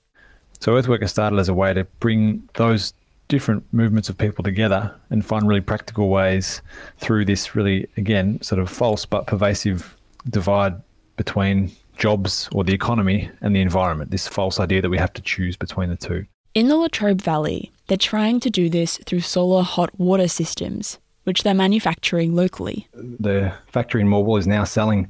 So 0.59 0.73
Earthworker 0.73 1.09
started 1.09 1.39
as 1.39 1.49
a 1.49 1.53
way 1.53 1.73
to 1.73 1.85
bring 1.99 2.47
those 2.53 2.93
different 3.31 3.63
movements 3.71 4.09
of 4.09 4.17
people 4.17 4.43
together 4.43 4.93
and 5.09 5.25
find 5.25 5.47
really 5.47 5.61
practical 5.61 6.09
ways 6.09 6.61
through 6.97 7.23
this 7.23 7.55
really, 7.55 7.87
again, 7.95 8.41
sort 8.41 8.59
of 8.59 8.69
false 8.69 9.05
but 9.05 9.25
pervasive 9.25 9.95
divide 10.29 10.73
between 11.15 11.71
jobs 11.97 12.49
or 12.51 12.65
the 12.65 12.73
economy 12.73 13.31
and 13.39 13.55
the 13.55 13.61
environment, 13.61 14.11
this 14.11 14.27
false 14.27 14.59
idea 14.59 14.81
that 14.81 14.89
we 14.89 14.97
have 14.97 15.13
to 15.13 15.21
choose 15.21 15.55
between 15.55 15.89
the 15.89 15.95
two. 15.95 16.25
In 16.55 16.67
the 16.67 16.75
Latrobe 16.75 17.21
Valley, 17.21 17.71
they're 17.87 17.95
trying 17.95 18.41
to 18.41 18.49
do 18.49 18.69
this 18.69 18.99
through 19.05 19.21
solar 19.21 19.63
hot 19.63 19.97
water 19.97 20.27
systems, 20.27 20.99
which 21.23 21.43
they're 21.43 21.53
manufacturing 21.53 22.35
locally. 22.35 22.89
The 22.93 23.53
factory 23.67 24.01
in 24.01 24.07
Morwell 24.07 24.39
is 24.39 24.47
now 24.47 24.65
selling 24.65 25.09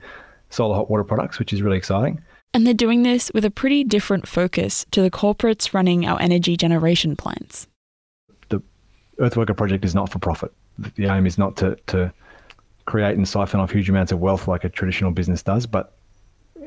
solar 0.52 0.76
hot 0.76 0.92
water 0.92 1.04
products, 1.04 1.40
which 1.40 1.54
is 1.54 1.64
really 1.64 1.78
exciting. 1.78 2.22
And 2.54 2.68
they're 2.68 2.76
doing 2.76 3.02
this 3.02 3.32
with 3.34 3.46
a 3.46 3.50
pretty 3.50 3.84
different 3.84 4.28
focus 4.28 4.86
to 4.92 5.02
the 5.02 5.10
corporates 5.10 5.74
running 5.74 6.06
our 6.06 6.22
energy 6.22 6.56
generation 6.56 7.16
plants. 7.16 7.66
Earthworker 9.22 9.56
project 9.56 9.86
is 9.86 9.94
not 9.94 10.12
for 10.12 10.20
profit. 10.20 10.52
The 10.96 11.06
aim 11.06 11.28
is 11.28 11.38
not 11.38 11.56
to, 11.58 11.78
to 11.88 12.12
create 12.86 13.16
and 13.16 13.28
siphon 13.28 13.60
off 13.60 13.72
huge 13.72 13.88
amounts 13.88 14.12
of 14.12 14.20
wealth 14.20 14.48
like 14.48 14.64
a 14.64 14.70
traditional 14.70 15.12
business 15.12 15.44
does, 15.44 15.68
but 15.68 15.94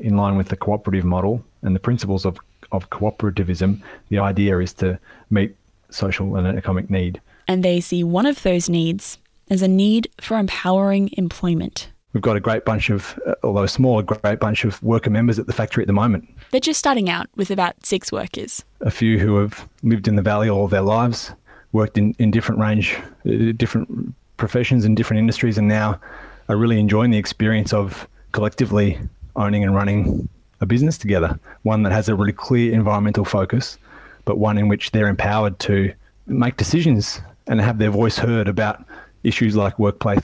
in 0.01 0.17
line 0.17 0.37
with 0.37 0.49
the 0.49 0.57
cooperative 0.57 1.05
model 1.05 1.45
and 1.63 1.75
the 1.75 1.81
principles 1.81 2.25
of, 2.25 2.39
of 2.71 2.91
cooperativism, 2.91 3.83
the 4.09 4.19
idea 4.19 4.59
is 4.59 4.73
to 4.75 4.99
meet 5.31 5.57
social 5.91 6.37
and 6.37 6.47
economic 6.57 6.89
need. 6.89 7.21
And 7.49 7.65
they 7.65 7.81
see 7.81 8.05
one 8.05 8.27
of 8.27 8.43
those 8.43 8.69
needs 8.69 9.19
as 9.51 9.61
a 9.61 9.69
need 9.69 10.09
for 10.21 10.39
empowering 10.39 11.11
employment. 11.17 11.91
We've 12.13 12.23
got 12.23 12.37
a 12.37 12.41
great 12.41 12.65
bunch 12.65 12.91
of, 12.91 13.19
uh, 13.27 13.35
although 13.43 13.67
small, 13.67 13.99
a 13.99 14.05
great 14.05 14.39
bunch 14.39 14.65
of 14.65 14.81
worker 14.83 15.11
members 15.11 15.41
at 15.41 15.49
the 15.49 15.53
factory 15.53 15.83
at 15.83 15.89
the 15.89 15.93
moment. 15.93 16.29
They're 16.53 16.61
just 16.61 16.79
starting 16.79 17.11
out 17.11 17.27
with 17.35 17.51
about 17.51 17.85
six 17.85 18.13
workers. 18.13 18.65
A 18.81 18.91
few 18.91 19.19
who 19.19 19.37
have 19.39 19.69
lived 19.83 20.07
in 20.07 20.15
the 20.15 20.23
valley 20.23 20.49
all 20.49 20.69
their 20.69 20.81
lives, 20.81 21.33
worked 21.75 21.99
in, 21.99 22.15
in 22.19 22.31
different 22.31 22.61
range, 22.61 22.97
uh, 23.27 23.53
different 23.57 24.15
professions 24.39 24.85
and 24.85 24.97
different 24.97 25.19
industries, 25.19 25.59
and 25.59 25.69
now 25.69 26.01
are 26.49 26.57
really 26.57 26.79
enjoying 26.79 27.11
the 27.11 27.19
experience 27.19 27.73
of 27.73 28.09
collectively 28.33 28.99
owning 29.37 29.63
and 29.63 29.75
running 29.75 30.29
a 30.61 30.67
business 30.67 30.97
together. 30.97 31.39
One 31.63 31.83
that 31.83 31.93
has 31.93 32.09
a 32.09 32.15
really 32.15 32.33
clear 32.33 32.73
environmental 32.73 33.25
focus, 33.25 33.77
but 34.25 34.39
one 34.39 34.57
in 34.57 34.69
which 34.69 34.93
they're 34.93 35.09
empowered 35.09 35.59
to 35.61 35.93
make 36.27 36.57
decisions 36.57 37.21
and 37.49 37.61
have 37.61 37.79
their 37.79 37.91
voice 37.91 38.17
heard 38.17 38.49
about 38.49 38.85
issues 39.25 39.57
like 39.57 39.79
workplace 39.79 40.23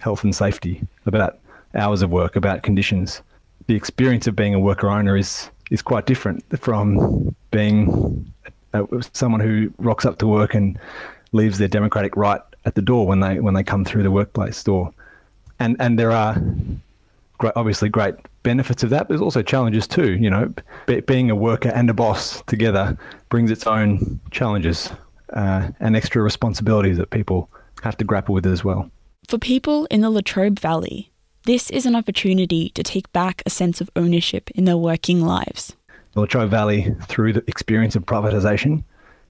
health 0.00 0.22
and 0.22 0.34
safety, 0.34 0.82
about 1.06 1.38
hours 1.74 2.02
of 2.02 2.10
work, 2.10 2.36
about 2.36 2.62
conditions. 2.62 3.22
The 3.66 3.74
experience 3.74 4.26
of 4.26 4.36
being 4.36 4.54
a 4.54 4.60
worker 4.60 4.88
owner 4.88 5.16
is 5.16 5.50
is 5.70 5.82
quite 5.82 6.04
different 6.06 6.44
from 6.58 7.34
being 7.52 8.32
uh, 8.74 8.84
someone 9.12 9.40
who 9.40 9.72
rocks 9.78 10.04
up 10.04 10.18
to 10.18 10.26
work 10.26 10.54
and 10.54 10.78
leaves 11.32 11.58
their 11.58 11.68
democratic 11.68 12.16
right 12.16 12.40
at 12.64 12.74
the 12.74 12.82
door 12.82 13.06
when 13.06 13.20
they 13.20 13.40
when 13.40 13.54
they 13.54 13.62
come 13.62 13.84
through 13.84 14.02
the 14.02 14.10
workplace 14.10 14.62
door. 14.62 14.92
And 15.58 15.76
and 15.80 15.98
there 15.98 16.12
are 16.12 16.40
great, 17.38 17.52
obviously 17.56 17.88
great 17.88 18.14
benefits 18.42 18.82
of 18.82 18.90
that. 18.90 19.00
But 19.00 19.08
there's 19.08 19.20
also 19.20 19.42
challenges 19.42 19.86
too. 19.86 20.12
You 20.14 20.30
know, 20.30 20.52
be, 20.86 21.00
being 21.00 21.30
a 21.30 21.36
worker 21.36 21.70
and 21.70 21.90
a 21.90 21.94
boss 21.94 22.42
together 22.42 22.96
brings 23.28 23.50
its 23.50 23.66
own 23.66 24.20
challenges 24.30 24.90
uh, 25.32 25.68
and 25.80 25.96
extra 25.96 26.22
responsibilities 26.22 26.96
that 26.98 27.10
people 27.10 27.50
have 27.82 27.96
to 27.96 28.04
grapple 28.04 28.34
with 28.34 28.46
as 28.46 28.64
well. 28.64 28.90
For 29.28 29.38
people 29.38 29.86
in 29.86 30.00
the 30.00 30.10
Latrobe 30.10 30.58
Valley, 30.58 31.10
this 31.44 31.70
is 31.70 31.86
an 31.86 31.96
opportunity 31.96 32.70
to 32.70 32.82
take 32.82 33.10
back 33.12 33.42
a 33.46 33.50
sense 33.50 33.80
of 33.80 33.88
ownership 33.96 34.50
in 34.50 34.64
their 34.64 34.76
working 34.76 35.22
lives. 35.22 35.74
Latrobe 36.14 36.50
Valley, 36.50 36.94
through 37.02 37.32
the 37.32 37.44
experience 37.46 37.94
of 37.96 38.04
privatisation 38.04 38.82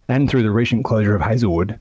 and 0.09 0.29
through 0.29 0.43
the 0.43 0.51
recent 0.51 0.85
closure 0.85 1.15
of 1.15 1.23
Hazelwood, 1.23 1.79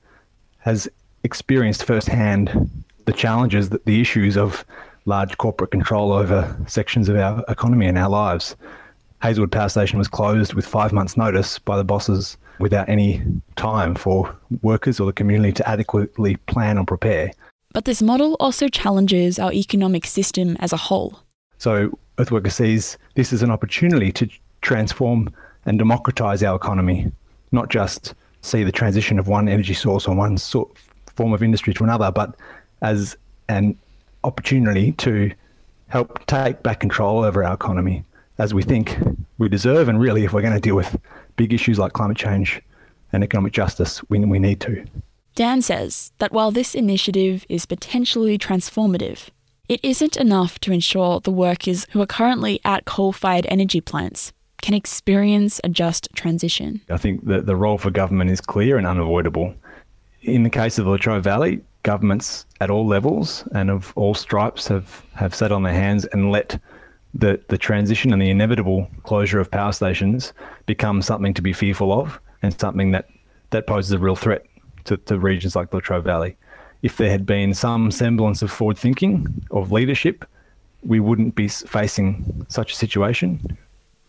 has 0.60 0.88
experienced 1.24 1.84
firsthand 1.84 2.70
the 3.06 3.14
challenges, 3.14 3.70
that 3.70 3.86
the 3.86 4.02
issues 4.02 4.38
of 4.38 4.66
large 5.06 5.38
corporate 5.38 5.72
control 5.72 6.12
over 6.12 6.56
sections 6.68 7.10
of 7.10 7.16
our 7.16 7.44
economy 7.48 7.88
and 7.88 7.98
our 7.98 8.10
lives. 8.10 8.56
Hazelwood 9.22 9.52
Power 9.52 9.70
Station 9.70 9.98
was 9.98 10.08
closed 10.08 10.54
with 10.54 10.66
five 10.66 10.94
months' 10.94 11.18
notice 11.18 11.60
by 11.60 11.76
the 11.76 11.84
bosses 11.84 12.38
without 12.60 12.88
any 12.88 13.22
time 13.56 13.96
for 13.96 14.34
workers 14.62 15.00
or 15.00 15.08
the 15.08 15.14
community 15.14 15.52
to 15.54 15.68
adequately 15.68 16.36
plan 16.48 16.78
or 16.78 16.86
prepare. 16.86 17.32
But 17.74 17.86
this 17.86 18.02
model 18.02 18.36
also 18.40 18.68
challenges 18.68 19.40
our 19.40 19.52
economic 19.52 20.06
system 20.06 20.56
as 20.60 20.72
a 20.74 20.78
whole. 20.78 21.20
So, 21.58 21.98
Earthworker 22.18 22.52
sees 22.52 22.98
this 23.16 23.34
as 23.34 23.44
an 23.44 23.52
opportunity 23.52 24.12
to 24.14 24.30
transform 24.62 25.34
and 25.66 25.78
democratise 25.78 26.44
our 26.44 26.56
economy, 26.56 27.12
not 27.52 27.70
just 27.70 28.14
see 28.42 28.64
the 28.64 28.72
transition 28.72 29.20
of 29.20 29.28
one 29.28 29.50
energy 29.50 29.74
source 29.74 30.08
or 30.08 30.16
one 30.16 30.38
sort, 30.38 30.70
form 31.16 31.34
of 31.34 31.44
industry 31.44 31.74
to 31.74 31.84
another, 31.84 32.12
but 32.12 32.36
as 32.82 33.18
an 33.50 33.78
opportunity 34.24 34.94
to 34.94 35.32
help 35.88 36.26
take 36.28 36.64
back 36.64 36.80
control 36.80 37.24
over 37.24 37.44
our 37.44 37.54
economy 37.54 38.04
as 38.38 38.54
we 38.54 38.64
think 38.64 38.98
we 39.38 39.50
deserve. 39.50 39.90
And 39.90 40.00
really, 40.00 40.24
if 40.24 40.34
we're 40.34 40.42
going 40.42 40.54
to 40.54 40.60
deal 40.60 40.76
with 40.76 40.98
big 41.36 41.54
issues 41.54 41.78
like 41.78 41.94
climate 41.94 42.18
change 42.18 42.62
and 43.12 43.24
economic 43.24 43.54
justice, 43.54 44.02
we, 44.10 44.20
we 44.20 44.40
need 44.40 44.62
to. 44.62 44.86
Dan 45.36 45.62
says 45.62 46.12
that 46.20 46.32
while 46.32 46.52
this 46.52 46.76
initiative 46.76 47.46
is 47.50 47.66
potentially 47.66 48.38
transformative, 48.38 49.30
it 49.68 49.80
isn't 49.84 50.18
enough 50.18 50.60
to 50.60 50.72
ensure 50.72 51.20
the 51.20 51.32
workers 51.32 51.86
who 51.92 52.02
are 52.02 52.08
currently 52.08 52.60
at 52.66 52.86
coal 52.86 53.12
fired 53.12 53.46
energy 53.50 53.82
plants 53.82 54.34
can 54.62 54.74
experience 54.74 55.60
a 55.64 55.70
just 55.70 56.10
transition. 56.16 56.82
I 56.90 56.98
think 56.98 57.26
that 57.26 57.46
the 57.46 57.56
role 57.56 57.78
for 57.78 57.92
government 57.92 58.30
is 58.30 58.42
clear 58.42 58.78
and 58.78 58.86
unavoidable. 58.86 59.54
In 60.22 60.44
the 60.44 60.50
case 60.50 60.78
of 60.78 60.86
the 60.86 60.92
Latrobe 60.92 61.24
Valley, 61.24 61.62
governments 61.84 62.46
at 62.60 62.70
all 62.70 62.86
levels 62.86 63.44
and 63.54 63.70
of 63.70 63.94
all 63.96 64.14
stripes 64.14 64.68
have, 64.68 65.04
have 65.16 65.34
sat 65.34 65.52
on 65.52 65.64
their 65.64 65.74
hands 65.74 66.06
and 66.06 66.32
let 66.32 66.60
the, 67.14 67.42
the 67.48 67.58
transition 67.58 68.14
and 68.14 68.22
the 68.22 68.30
inevitable 68.30 68.88
closure 69.04 69.40
of 69.40 69.50
power 69.50 69.72
stations 69.72 70.34
become 70.66 71.02
something 71.02 71.34
to 71.34 71.42
be 71.42 71.54
fearful 71.54 71.92
of 71.92 72.20
and 72.42 72.60
something 72.60 72.92
that, 72.92 73.08
that 73.50 73.66
poses 73.66 73.92
a 73.92 73.98
real 73.98 74.16
threat 74.16 74.46
to, 74.86 74.98
to 74.98 75.18
regions 75.18 75.56
like 75.56 75.70
the 75.70 75.78
Latrobe 75.78 76.04
Valley. 76.04 76.36
If 76.82 76.98
there 76.98 77.10
had 77.10 77.26
been 77.26 77.54
some 77.54 77.92
semblance 77.92 78.42
of 78.42 78.52
forward 78.52 78.78
thinking, 78.78 79.46
of 79.52 79.72
leadership, 79.72 80.26
we 80.84 81.00
wouldn't 81.00 81.36
be 81.36 81.48
facing 81.48 82.46
such 82.50 82.72
a 82.72 82.76
situation. 82.76 83.58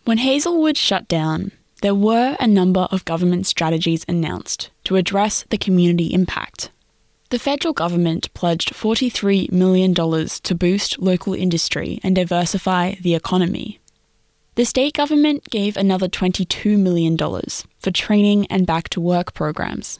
When 0.03 0.17
Hazelwood 0.17 0.77
shut 0.77 1.07
down, 1.07 1.51
there 1.81 1.93
were 1.93 2.35
a 2.39 2.47
number 2.47 2.87
of 2.91 3.05
government 3.05 3.45
strategies 3.45 4.03
announced 4.07 4.71
to 4.85 4.95
address 4.95 5.45
the 5.49 5.59
community 5.59 6.07
impact. 6.07 6.71
The 7.29 7.39
federal 7.39 7.73
government 7.73 8.33
pledged 8.33 8.73
$43 8.73 9.51
million 9.51 9.93
to 9.93 10.55
boost 10.55 10.99
local 10.99 11.33
industry 11.33 11.99
and 12.03 12.15
diversify 12.15 12.95
the 12.95 13.15
economy. 13.15 13.79
The 14.55 14.65
state 14.65 14.95
government 14.95 15.49
gave 15.49 15.77
another 15.77 16.07
$22 16.07 16.77
million 16.77 17.15
for 17.17 17.91
training 17.91 18.47
and 18.47 18.67
back 18.67 18.89
to 18.89 18.99
work 18.99 19.33
programs 19.33 19.99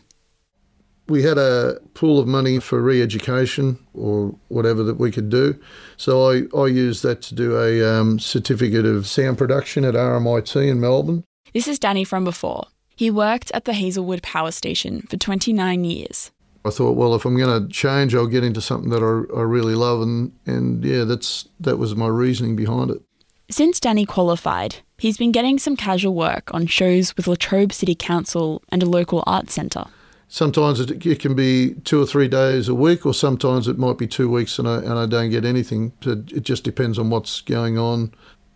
we 1.11 1.23
had 1.23 1.37
a 1.37 1.77
pool 1.93 2.19
of 2.19 2.27
money 2.27 2.57
for 2.59 2.81
re-education 2.81 3.77
or 3.93 4.33
whatever 4.47 4.81
that 4.81 4.95
we 4.95 5.11
could 5.11 5.29
do. 5.29 5.59
So 5.97 6.31
I, 6.31 6.43
I 6.57 6.67
used 6.67 7.03
that 7.03 7.21
to 7.23 7.35
do 7.35 7.57
a 7.57 7.83
um, 7.83 8.17
certificate 8.17 8.85
of 8.85 9.05
sound 9.07 9.37
production 9.37 9.83
at 9.83 9.93
RMIT 9.93 10.55
in 10.67 10.79
Melbourne. 10.79 11.25
This 11.53 11.67
is 11.67 11.77
Danny 11.77 12.05
from 12.05 12.23
before. 12.23 12.67
He 12.95 13.11
worked 13.11 13.51
at 13.51 13.65
the 13.65 13.73
Hazelwood 13.73 14.23
Power 14.23 14.51
Station 14.51 15.01
for 15.09 15.17
29 15.17 15.83
years. 15.83 16.31
I 16.63 16.69
thought, 16.69 16.95
well, 16.95 17.13
if 17.13 17.25
I'm 17.25 17.35
going 17.35 17.61
to 17.61 17.73
change, 17.73 18.15
I'll 18.15 18.27
get 18.27 18.45
into 18.45 18.61
something 18.61 18.89
that 18.91 19.03
I, 19.03 19.37
I 19.37 19.41
really 19.41 19.75
love, 19.75 20.01
and, 20.01 20.31
and 20.45 20.85
yeah, 20.85 21.03
that's 21.03 21.49
that 21.59 21.77
was 21.77 21.95
my 21.95 22.07
reasoning 22.07 22.55
behind 22.55 22.91
it. 22.91 23.01
Since 23.49 23.79
Danny 23.79 24.05
qualified, 24.05 24.75
he's 24.99 25.17
been 25.17 25.31
getting 25.31 25.57
some 25.57 25.75
casual 25.75 26.13
work 26.13 26.53
on 26.53 26.67
shows 26.67 27.17
with 27.17 27.27
Latrobe 27.27 27.73
City 27.73 27.95
Council 27.95 28.61
and 28.69 28.83
a 28.83 28.85
local 28.85 29.23
arts 29.25 29.53
centre 29.53 29.85
sometimes 30.31 30.79
it, 30.79 31.05
it, 31.05 31.19
can 31.19 31.35
be 31.35 31.73
two 31.83 32.01
or 32.01 32.05
three 32.05 32.29
days 32.29 32.69
a 32.69 32.73
week, 32.73 33.05
or 33.05 33.13
sometimes 33.13 33.67
it 33.67 33.77
might 33.77 33.97
be 33.97 34.07
two 34.07 34.29
weeks 34.29 34.57
and 34.57 34.67
I, 34.67 34.77
and 34.77 34.93
I 34.93 35.05
don't 35.05 35.29
get 35.29 35.43
anything. 35.43 35.91
So 36.01 36.11
It 36.11 36.43
just 36.43 36.63
depends 36.63 36.97
on 36.97 37.09
what's 37.09 37.41
going 37.41 37.77
on 37.77 38.13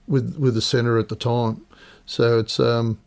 with 0.08 0.38
with 0.38 0.56
the 0.56 0.62
centre 0.62 0.98
at 0.98 1.10
the 1.10 1.18
time. 1.18 1.66
So 2.06 2.40
it's 2.40 2.60
um, 2.60 2.98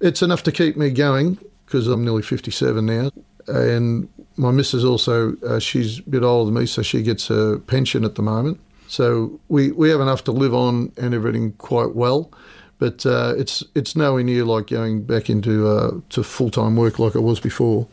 it's 0.00 0.20
enough 0.20 0.42
to 0.42 0.52
keep 0.52 0.76
me 0.76 0.90
going 0.90 1.38
because 1.64 1.86
I'm 1.86 2.04
nearly 2.04 2.22
57 2.22 2.84
now, 2.84 3.10
and 3.46 4.08
my 4.36 4.50
missus 4.50 4.84
also 4.84 5.36
uh, 5.36 5.60
she's 5.60 6.00
a 6.00 6.02
bit 6.02 6.24
older 6.24 6.50
than 6.50 6.60
me, 6.60 6.66
so 6.66 6.82
she 6.82 7.02
gets 7.02 7.30
a 7.30 7.60
pension 7.68 8.04
at 8.04 8.16
the 8.16 8.22
moment. 8.22 8.58
So 8.88 9.38
we, 9.48 9.70
we 9.72 9.90
have 9.90 10.00
enough 10.00 10.24
to 10.24 10.32
live 10.32 10.54
on 10.54 10.92
and 10.96 11.14
everything 11.14 11.52
quite 11.52 11.94
well 11.94 12.32
but 12.78 13.04
uh, 13.04 13.34
it's 13.36 13.64
it's 13.74 13.96
nowhere 13.96 14.22
near 14.22 14.44
like 14.44 14.68
going 14.68 15.02
back 15.02 15.28
into 15.28 15.68
uh, 15.68 16.00
to 16.10 16.22
full 16.22 16.48
time 16.48 16.76
work 16.76 16.98
like 16.98 17.16
it 17.16 17.20
was 17.20 17.40
before. 17.40 17.88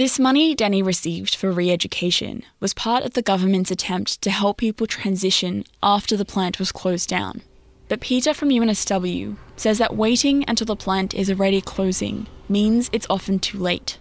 This 0.00 0.18
money 0.18 0.54
Danny 0.54 0.82
received 0.82 1.34
for 1.34 1.52
re 1.52 1.70
education 1.70 2.42
was 2.58 2.72
part 2.72 3.04
of 3.04 3.12
the 3.12 3.20
government's 3.20 3.70
attempt 3.70 4.22
to 4.22 4.30
help 4.30 4.56
people 4.56 4.86
transition 4.86 5.62
after 5.82 6.16
the 6.16 6.24
plant 6.24 6.58
was 6.58 6.72
closed 6.72 7.06
down. 7.06 7.42
But 7.90 8.00
Peter 8.00 8.32
from 8.32 8.48
UNSW 8.48 9.36
says 9.56 9.76
that 9.76 9.96
waiting 9.96 10.42
until 10.48 10.64
the 10.64 10.74
plant 10.74 11.12
is 11.12 11.28
already 11.28 11.60
closing 11.60 12.28
means 12.48 12.88
it's 12.94 13.06
often 13.10 13.40
too 13.40 13.58
late. 13.58 13.98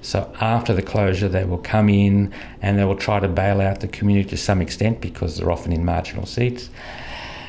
So 0.00 0.34
after 0.40 0.72
the 0.72 0.80
closure, 0.80 1.28
they 1.28 1.44
will 1.44 1.58
come 1.58 1.90
in 1.90 2.32
and 2.62 2.78
they 2.78 2.84
will 2.84 2.96
try 2.96 3.20
to 3.20 3.28
bail 3.28 3.60
out 3.60 3.80
the 3.80 3.88
community 3.88 4.30
to 4.30 4.38
some 4.38 4.62
extent 4.62 5.02
because 5.02 5.36
they're 5.36 5.52
often 5.52 5.74
in 5.74 5.84
marginal 5.84 6.24
seats. 6.24 6.70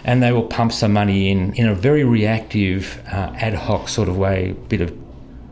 And 0.04 0.22
they 0.22 0.34
will 0.34 0.48
pump 0.48 0.74
some 0.74 0.92
money 0.92 1.30
in 1.30 1.54
in 1.54 1.70
a 1.70 1.76
very 1.76 2.04
reactive, 2.04 3.02
uh, 3.10 3.32
ad 3.38 3.54
hoc 3.54 3.88
sort 3.88 4.10
of 4.10 4.18
way, 4.18 4.54
bit 4.68 4.82
of 4.82 5.09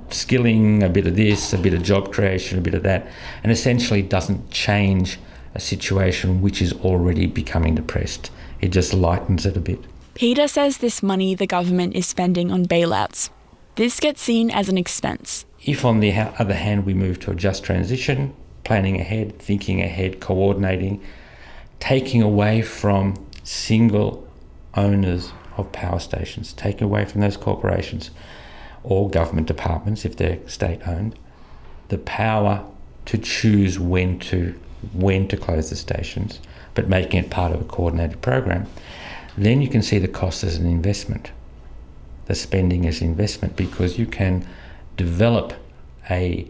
skilling, 0.10 0.84
a 0.84 0.89
bit 0.89 1.08
of 1.08 1.15
this, 1.15 1.54
a 1.54 1.58
bit 1.58 1.74
of 1.74 1.84
job 1.84 2.12
creation, 2.12 2.58
a 2.58 2.62
bit 2.62 2.74
of 2.74 2.84
that, 2.84 3.08
and 3.43 3.52
essentially 3.52 4.02
doesn't 4.02 4.52
change 4.52 5.20
a 5.56 5.60
situation 5.60 6.41
which 6.41 6.62
is 6.62 6.74
already 6.74 7.26
becoming 7.26 7.76
depressed. 7.76 8.32
It 8.62 8.70
just 8.70 8.93
lightens 8.93 9.46
it 9.46 9.58
a 9.58 9.60
bit. 9.60 9.80
Peter 10.13 10.48
says 10.48 10.78
this 10.78 11.04
money 11.04 11.36
the 11.36 11.48
government 11.48 11.96
is 11.96 12.08
spending 12.08 12.52
on 12.52 12.65
bailouts. 12.65 13.30
This 13.76 14.00
gets 14.00 14.22
seen 14.22 14.50
as 14.50 14.70
an 14.70 14.78
expense. 14.78 15.46
If, 15.63 15.86
on 15.86 16.00
the 16.00 16.12
other 16.12 16.56
hand, 16.56 16.86
we 16.86 16.93
move 16.93 17.20
to 17.22 17.32
a 17.32 17.36
just 17.36 17.63
transition, 17.63 18.36
planning 18.63 19.00
ahead, 19.00 19.38
thinking 19.38 19.82
ahead, 19.82 20.20
coordinating, 20.20 21.04
taking 21.80 22.22
away 22.22 22.62
from 22.62 23.13
single 23.43 24.28
owners 24.74 25.32
of 25.58 25.72
power 25.72 26.00
stations, 26.00 26.54
taking 26.54 26.84
away 26.84 27.06
from 27.06 27.22
those 27.22 27.38
corporations, 27.38 28.12
or 28.88 29.10
government 29.10 29.47
departments, 29.47 30.06
if 30.06 30.15
they're 30.15 30.39
state 30.47 30.88
owned, 30.88 31.13
the 31.89 31.97
power 31.97 32.65
to 33.06 33.17
choose 33.17 33.78
when 33.78 34.17
to 34.19 34.58
when 34.93 35.28
to 35.28 35.36
close 35.36 35.69
the 35.69 35.76
stations, 35.76 36.39
but 36.73 36.88
making 36.88 37.23
it 37.23 37.30
part 37.30 37.52
of 37.52 37.60
a 37.60 37.65
coordinated 37.65 38.21
program, 38.21 38.65
then 39.38 39.62
you 39.62 39.67
can 39.67 39.82
see 39.82 40.00
the 40.00 40.08
cost 40.08 40.43
as 40.43 40.56
an 40.56 40.65
investment, 40.65 41.32
the 42.28 42.36
spending 42.36 42.86
as 42.86 43.02
investment, 43.02 43.56
because 43.56 43.97
you 43.97 44.06
can 44.06 44.47
develop 44.95 45.54
a 46.10 46.50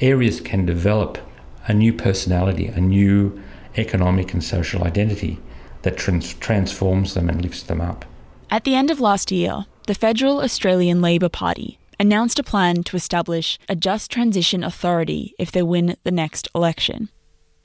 areas 0.00 0.40
can 0.40 0.64
develop 0.64 1.18
a 1.66 1.74
new 1.74 1.92
personality, 1.92 2.66
a 2.66 2.80
new 2.80 3.38
economic 3.76 4.32
and 4.32 4.42
social 4.42 4.84
identity 4.84 5.38
that 5.82 5.96
trans- 5.96 6.34
transforms 6.34 7.14
them 7.14 7.28
and 7.28 7.42
lifts 7.42 7.62
them 7.64 7.80
up. 7.80 8.04
At 8.50 8.64
the 8.64 8.74
end 8.74 8.90
of 8.90 9.00
last 9.00 9.30
year, 9.30 9.66
the 9.88 9.94
Federal 9.94 10.42
Australian 10.42 11.00
Labor 11.00 11.30
Party 11.30 11.78
announced 11.98 12.38
a 12.38 12.42
plan 12.42 12.82
to 12.82 12.94
establish 12.94 13.58
a 13.70 13.74
Just 13.74 14.10
Transition 14.10 14.62
Authority 14.62 15.34
if 15.38 15.50
they 15.50 15.62
win 15.62 15.96
the 16.04 16.10
next 16.10 16.46
election. 16.54 17.08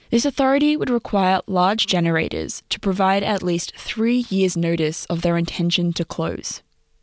This 0.10 0.24
authority 0.24 0.78
would 0.78 0.90
require 0.90 1.42
large 1.48 1.86
generators 1.86 2.64
to 2.70 2.80
provide 2.80 3.24
at 3.24 3.44
least 3.44 3.76
three 3.76 4.26
years' 4.30 4.56
notice 4.56 5.04
of 5.08 5.22
their 5.22 5.36
intention 5.36 5.92
to 5.92 6.06
close. 6.06 6.62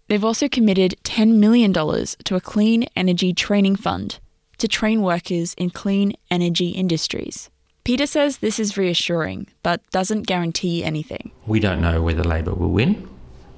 They've 0.08 0.24
also 0.24 0.48
committed 0.48 0.96
$10 1.04 1.34
million 1.34 1.74
to 1.74 2.34
a 2.34 2.40
clean 2.40 2.86
energy 2.96 3.34
training 3.34 3.76
fund 3.76 4.20
to 4.56 4.68
train 4.68 5.02
workers 5.02 5.52
in 5.58 5.68
clean 5.68 6.14
energy 6.30 6.70
industries. 6.70 7.50
Peter 7.84 8.06
says 8.06 8.38
this 8.38 8.58
is 8.58 8.78
reassuring, 8.78 9.48
but 9.62 9.82
doesn't 9.90 10.22
guarantee 10.26 10.82
anything. 10.82 11.30
We 11.46 11.60
don't 11.60 11.82
know 11.82 12.00
whether 12.00 12.24
Labor 12.24 12.54
will 12.54 12.70
win. 12.70 13.06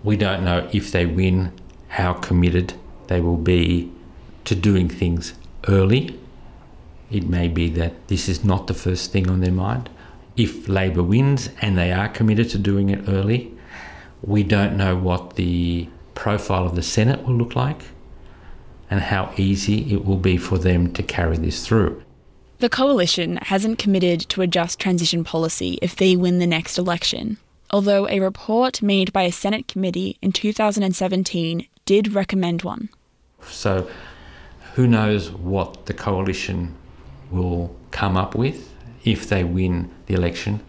We 0.02 0.16
don't 0.16 0.44
know 0.44 0.68
if 0.72 0.90
they 0.90 1.06
win, 1.06 1.52
how 1.88 2.14
committed 2.14 2.74
they 3.06 3.20
will 3.20 3.36
be 3.36 3.92
to 4.44 4.54
doing 4.54 4.88
things 4.88 5.34
early 5.68 6.18
it 7.12 7.28
may 7.28 7.46
be 7.46 7.68
that 7.68 8.08
this 8.08 8.26
is 8.26 8.42
not 8.42 8.66
the 8.66 8.74
first 8.74 9.12
thing 9.12 9.28
on 9.28 9.40
their 9.40 9.52
mind. 9.52 9.90
If 10.34 10.66
Labor 10.66 11.02
wins 11.02 11.50
and 11.60 11.76
they 11.76 11.92
are 11.92 12.08
committed 12.08 12.48
to 12.50 12.58
doing 12.58 12.88
it 12.88 13.06
early, 13.06 13.52
we 14.22 14.42
don't 14.42 14.78
know 14.78 14.96
what 14.96 15.36
the 15.36 15.88
profile 16.14 16.64
of 16.64 16.74
the 16.74 16.82
Senate 16.82 17.26
will 17.26 17.34
look 17.34 17.54
like 17.54 17.82
and 18.90 19.00
how 19.00 19.34
easy 19.36 19.92
it 19.92 20.06
will 20.06 20.16
be 20.16 20.38
for 20.38 20.56
them 20.56 20.92
to 20.94 21.02
carry 21.02 21.36
this 21.36 21.66
through. 21.66 22.02
The 22.60 22.70
coalition 22.70 23.36
hasn't 23.42 23.78
committed 23.78 24.20
to 24.30 24.40
a 24.40 24.46
just 24.46 24.78
transition 24.78 25.22
policy 25.22 25.78
if 25.82 25.94
they 25.94 26.16
win 26.16 26.38
the 26.38 26.46
next 26.46 26.78
election, 26.78 27.36
although 27.72 28.08
a 28.08 28.20
report 28.20 28.82
made 28.82 29.12
by 29.12 29.22
a 29.22 29.32
Senate 29.32 29.66
committee 29.66 30.18
in 30.20 30.32
2017 30.32 31.66
did 31.86 32.12
recommend 32.12 32.62
one. 32.62 32.88
So, 33.48 33.88
who 34.74 34.86
knows 34.86 35.30
what 35.30 35.86
the 35.86 35.94
coalition 35.94 36.74
will 37.30 37.74
come 37.90 38.16
up 38.16 38.34
with 38.34 38.74
if 39.04 39.28
they 39.28 39.44
win 39.44 39.90
the 40.06 40.14
election. 40.14 40.60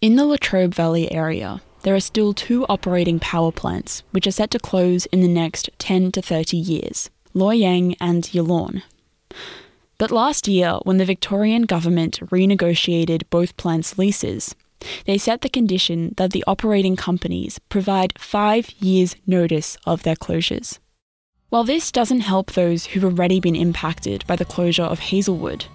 In 0.00 0.16
the 0.16 0.26
Latrobe 0.26 0.74
Valley 0.74 1.10
area, 1.12 1.62
there 1.82 1.94
are 1.94 2.00
still 2.00 2.32
two 2.32 2.64
operating 2.66 3.18
power 3.18 3.50
plants 3.50 4.02
which 4.12 4.26
are 4.26 4.32
set 4.32 4.50
to 4.52 4.58
close 4.58 5.06
in 5.06 5.20
the 5.20 5.28
next 5.28 5.70
10 5.78 6.12
to 6.12 6.22
30 6.22 6.56
years 6.56 7.10
Loy 7.34 7.54
Yang 7.54 7.96
and 8.00 8.24
Yallourn. 8.24 8.82
But 9.98 10.10
last 10.10 10.48
year, 10.48 10.78
when 10.82 10.98
the 10.98 11.04
Victorian 11.04 11.62
government 11.62 12.20
renegotiated 12.30 13.22
both 13.30 13.56
plants' 13.56 13.96
leases, 13.98 14.54
they 15.06 15.18
set 15.18 15.40
the 15.40 15.48
condition 15.48 16.14
that 16.16 16.32
the 16.32 16.44
operating 16.46 16.96
companies 16.96 17.58
provide 17.68 18.18
five 18.18 18.70
years' 18.80 19.16
notice 19.26 19.76
of 19.86 20.02
their 20.02 20.16
closures. 20.16 20.78
While 21.50 21.64
this 21.64 21.92
doesn't 21.92 22.20
help 22.20 22.52
those 22.52 22.86
who've 22.86 23.04
already 23.04 23.38
been 23.38 23.56
impacted 23.56 24.26
by 24.26 24.36
the 24.36 24.44
closure 24.44 24.84
of 24.84 24.98
Hazelwood, 24.98 25.66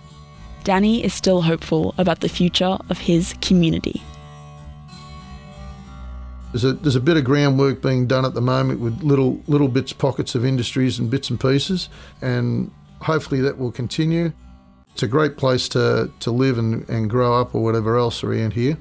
Danny 0.64 1.04
is 1.04 1.14
still 1.14 1.44
hopeful 1.44 1.94
about 1.98 2.22
the 2.22 2.30
future 2.30 2.78
of 2.90 2.98
his 2.98 3.36
community. 3.42 4.02
There's 6.52 6.64
a, 6.64 6.74
there's 6.74 6.96
a 6.96 7.00
bit 7.00 7.18
of 7.18 7.24
groundwork 7.24 7.82
being 7.82 8.08
done 8.08 8.26
at 8.26 8.34
the 8.34 8.42
moment 8.42 8.80
with 8.80 9.04
little 9.04 9.42
little 9.48 9.68
bits, 9.68 9.94
pockets 9.94 10.34
of 10.34 10.44
industries 10.46 10.98
and 10.98 11.12
bits 11.12 11.30
and 11.30 11.40
pieces, 11.40 11.90
and 12.22 12.72
hopefully 13.02 13.42
that 13.42 13.58
will 13.58 13.72
continue. 13.72 14.34
It's 14.98 15.04
a 15.04 15.08
great 15.08 15.38
place 15.38 15.70
to, 15.70 16.10
to 16.22 16.32
live 16.32 16.58
and, 16.58 16.90
and 16.90 17.08
grow 17.08 17.40
up 17.40 17.54
or 17.54 17.62
whatever 17.62 17.98
else 17.98 18.24
around 18.24 18.54
here, 18.54 18.80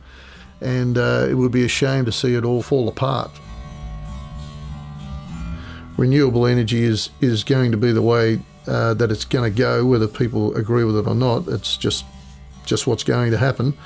and 0.63 0.97
uh, 0.97 1.27
it 1.29 1.35
would 1.35 1.53
be 1.53 1.63
a 1.63 1.69
shame 1.69 2.07
to 2.07 2.11
see 2.11 2.35
it 2.35 2.43
all 2.43 2.63
fall 2.63 2.89
apart. 2.89 3.31
Renewable 5.99 6.47
energy 6.47 6.85
is, 6.85 7.11
is 7.21 7.45
going 7.45 7.71
to 7.71 7.77
be 7.77 7.93
the 7.93 8.01
way 8.01 8.41
uh, 8.67 8.95
that 8.95 9.13
it's 9.13 9.27
going 9.27 9.45
to 9.45 9.55
go, 9.55 9.85
whether 9.85 10.09
people 10.09 10.57
agree 10.57 10.85
with 10.85 10.97
it 10.97 11.07
or 11.07 11.15
not. 11.15 11.49
It's 11.49 11.77
just 11.77 12.07
just 12.65 12.87
what's 12.87 13.05
going 13.05 13.31
to 13.33 13.37
happen. 13.37 13.77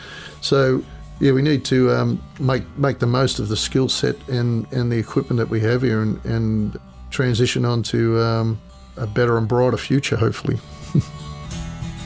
So 0.41 0.85
yeah, 1.19 1.33
we 1.33 1.43
need 1.43 1.65
to 1.65 1.91
um, 1.91 2.23
make 2.39 2.63
make 2.79 3.01
the 3.01 3.09
most 3.09 3.41
of 3.41 3.49
the 3.49 3.57
skill 3.57 3.89
set 3.89 4.15
and, 4.29 4.73
and 4.73 4.93
the 4.93 4.99
equipment 4.99 5.39
that 5.39 5.49
we 5.49 5.59
have 5.63 5.83
here, 5.83 6.01
and, 6.01 6.25
and 6.25 6.79
transition 7.11 7.65
on 7.65 7.83
to 7.83 8.21
um, 8.21 8.61
a 8.97 9.09
better 9.09 9.37
and 9.37 9.49
brighter 9.49 9.77
future, 9.77 10.17
hopefully. 10.17 10.61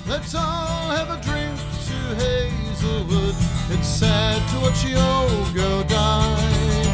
Let's 0.06 0.34
all 0.34 0.90
have 0.90 1.08
a 1.08 1.18
drink 1.22 1.58
to 1.86 1.96
Hazelwood. 2.20 3.34
It's 3.70 3.88
sad 3.88 4.36
to 4.50 4.60
watch 4.60 4.82
the 4.84 5.00
old 5.00 5.54
girl 5.54 5.82
die. 5.84 6.84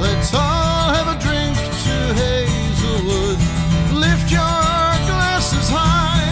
Let's 0.00 0.32
all 0.32 0.94
have 0.94 1.08
a 1.08 1.18
drink 1.18 1.56
to 1.56 2.14
Hazelwood. 2.14 3.38
Lift 3.92 4.30
your 4.30 4.38
glasses 5.10 5.68
high. 5.68 6.30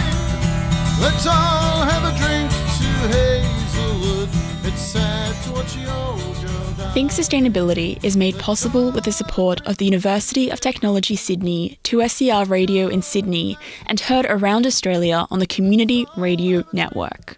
Let's 1.03 1.27
all 1.27 1.83
have 1.83 2.05
a 2.05 2.17
drink 2.17 2.49
to 2.79 2.91
Hazelwood. 3.17 4.29
It's 4.63 4.81
sad 4.81 5.35
to 5.43 5.53
watch 5.55 5.75
the 5.75 5.93
old 5.93 6.37
girl. 6.41 6.56
Think 6.97 7.11
Sustainability 7.11 8.03
is 8.03 8.17
made 8.17 8.39
possible 8.39 8.91
with 8.91 9.05
the 9.05 9.13
support 9.13 9.61
of 9.67 9.77
the 9.77 9.85
University 9.85 10.49
of 10.49 10.61
Technology 10.61 11.15
Sydney, 11.15 11.79
2SER 11.85 12.49
Radio 12.49 12.89
in 12.89 13.03
Sydney, 13.03 13.59
and 13.85 14.01
heard 14.01 14.25
around 14.31 14.67
Australia 14.67 15.27
on 15.31 15.39
the 15.39 15.47
Community 15.47 16.07
Radio 16.17 16.65
Network. 16.73 17.37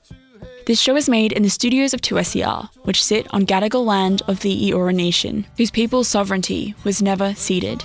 This 0.66 0.81
show 0.81 0.94
is 0.94 1.09
made 1.09 1.33
in 1.33 1.42
the 1.42 1.51
studios 1.51 1.92
of 1.92 2.01
2SER, 2.03 2.68
which 2.85 3.03
sit 3.03 3.27
on 3.35 3.47
Gadigal 3.47 3.85
land 3.85 4.23
of 4.29 4.42
the 4.42 4.71
Eora 4.71 4.94
Nation, 4.94 5.44
whose 5.57 5.73
people's 5.73 6.07
sovereignty 6.07 6.77
was 6.85 7.03
never 7.03 7.35
ceded. 7.35 7.83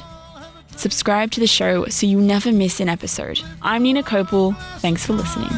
Subscribe 0.76 1.32
to 1.32 1.40
the 1.40 1.48
show 1.48 1.88
so 1.88 2.06
you 2.06 2.22
never 2.22 2.52
miss 2.52 2.82
an 2.82 2.88
episode. 2.88 3.42
I'm 3.64 3.82
Nina 3.82 4.04
Kopel. 4.04 4.56
Thanks 4.78 5.08
for 5.08 5.14
listening. 5.14 5.50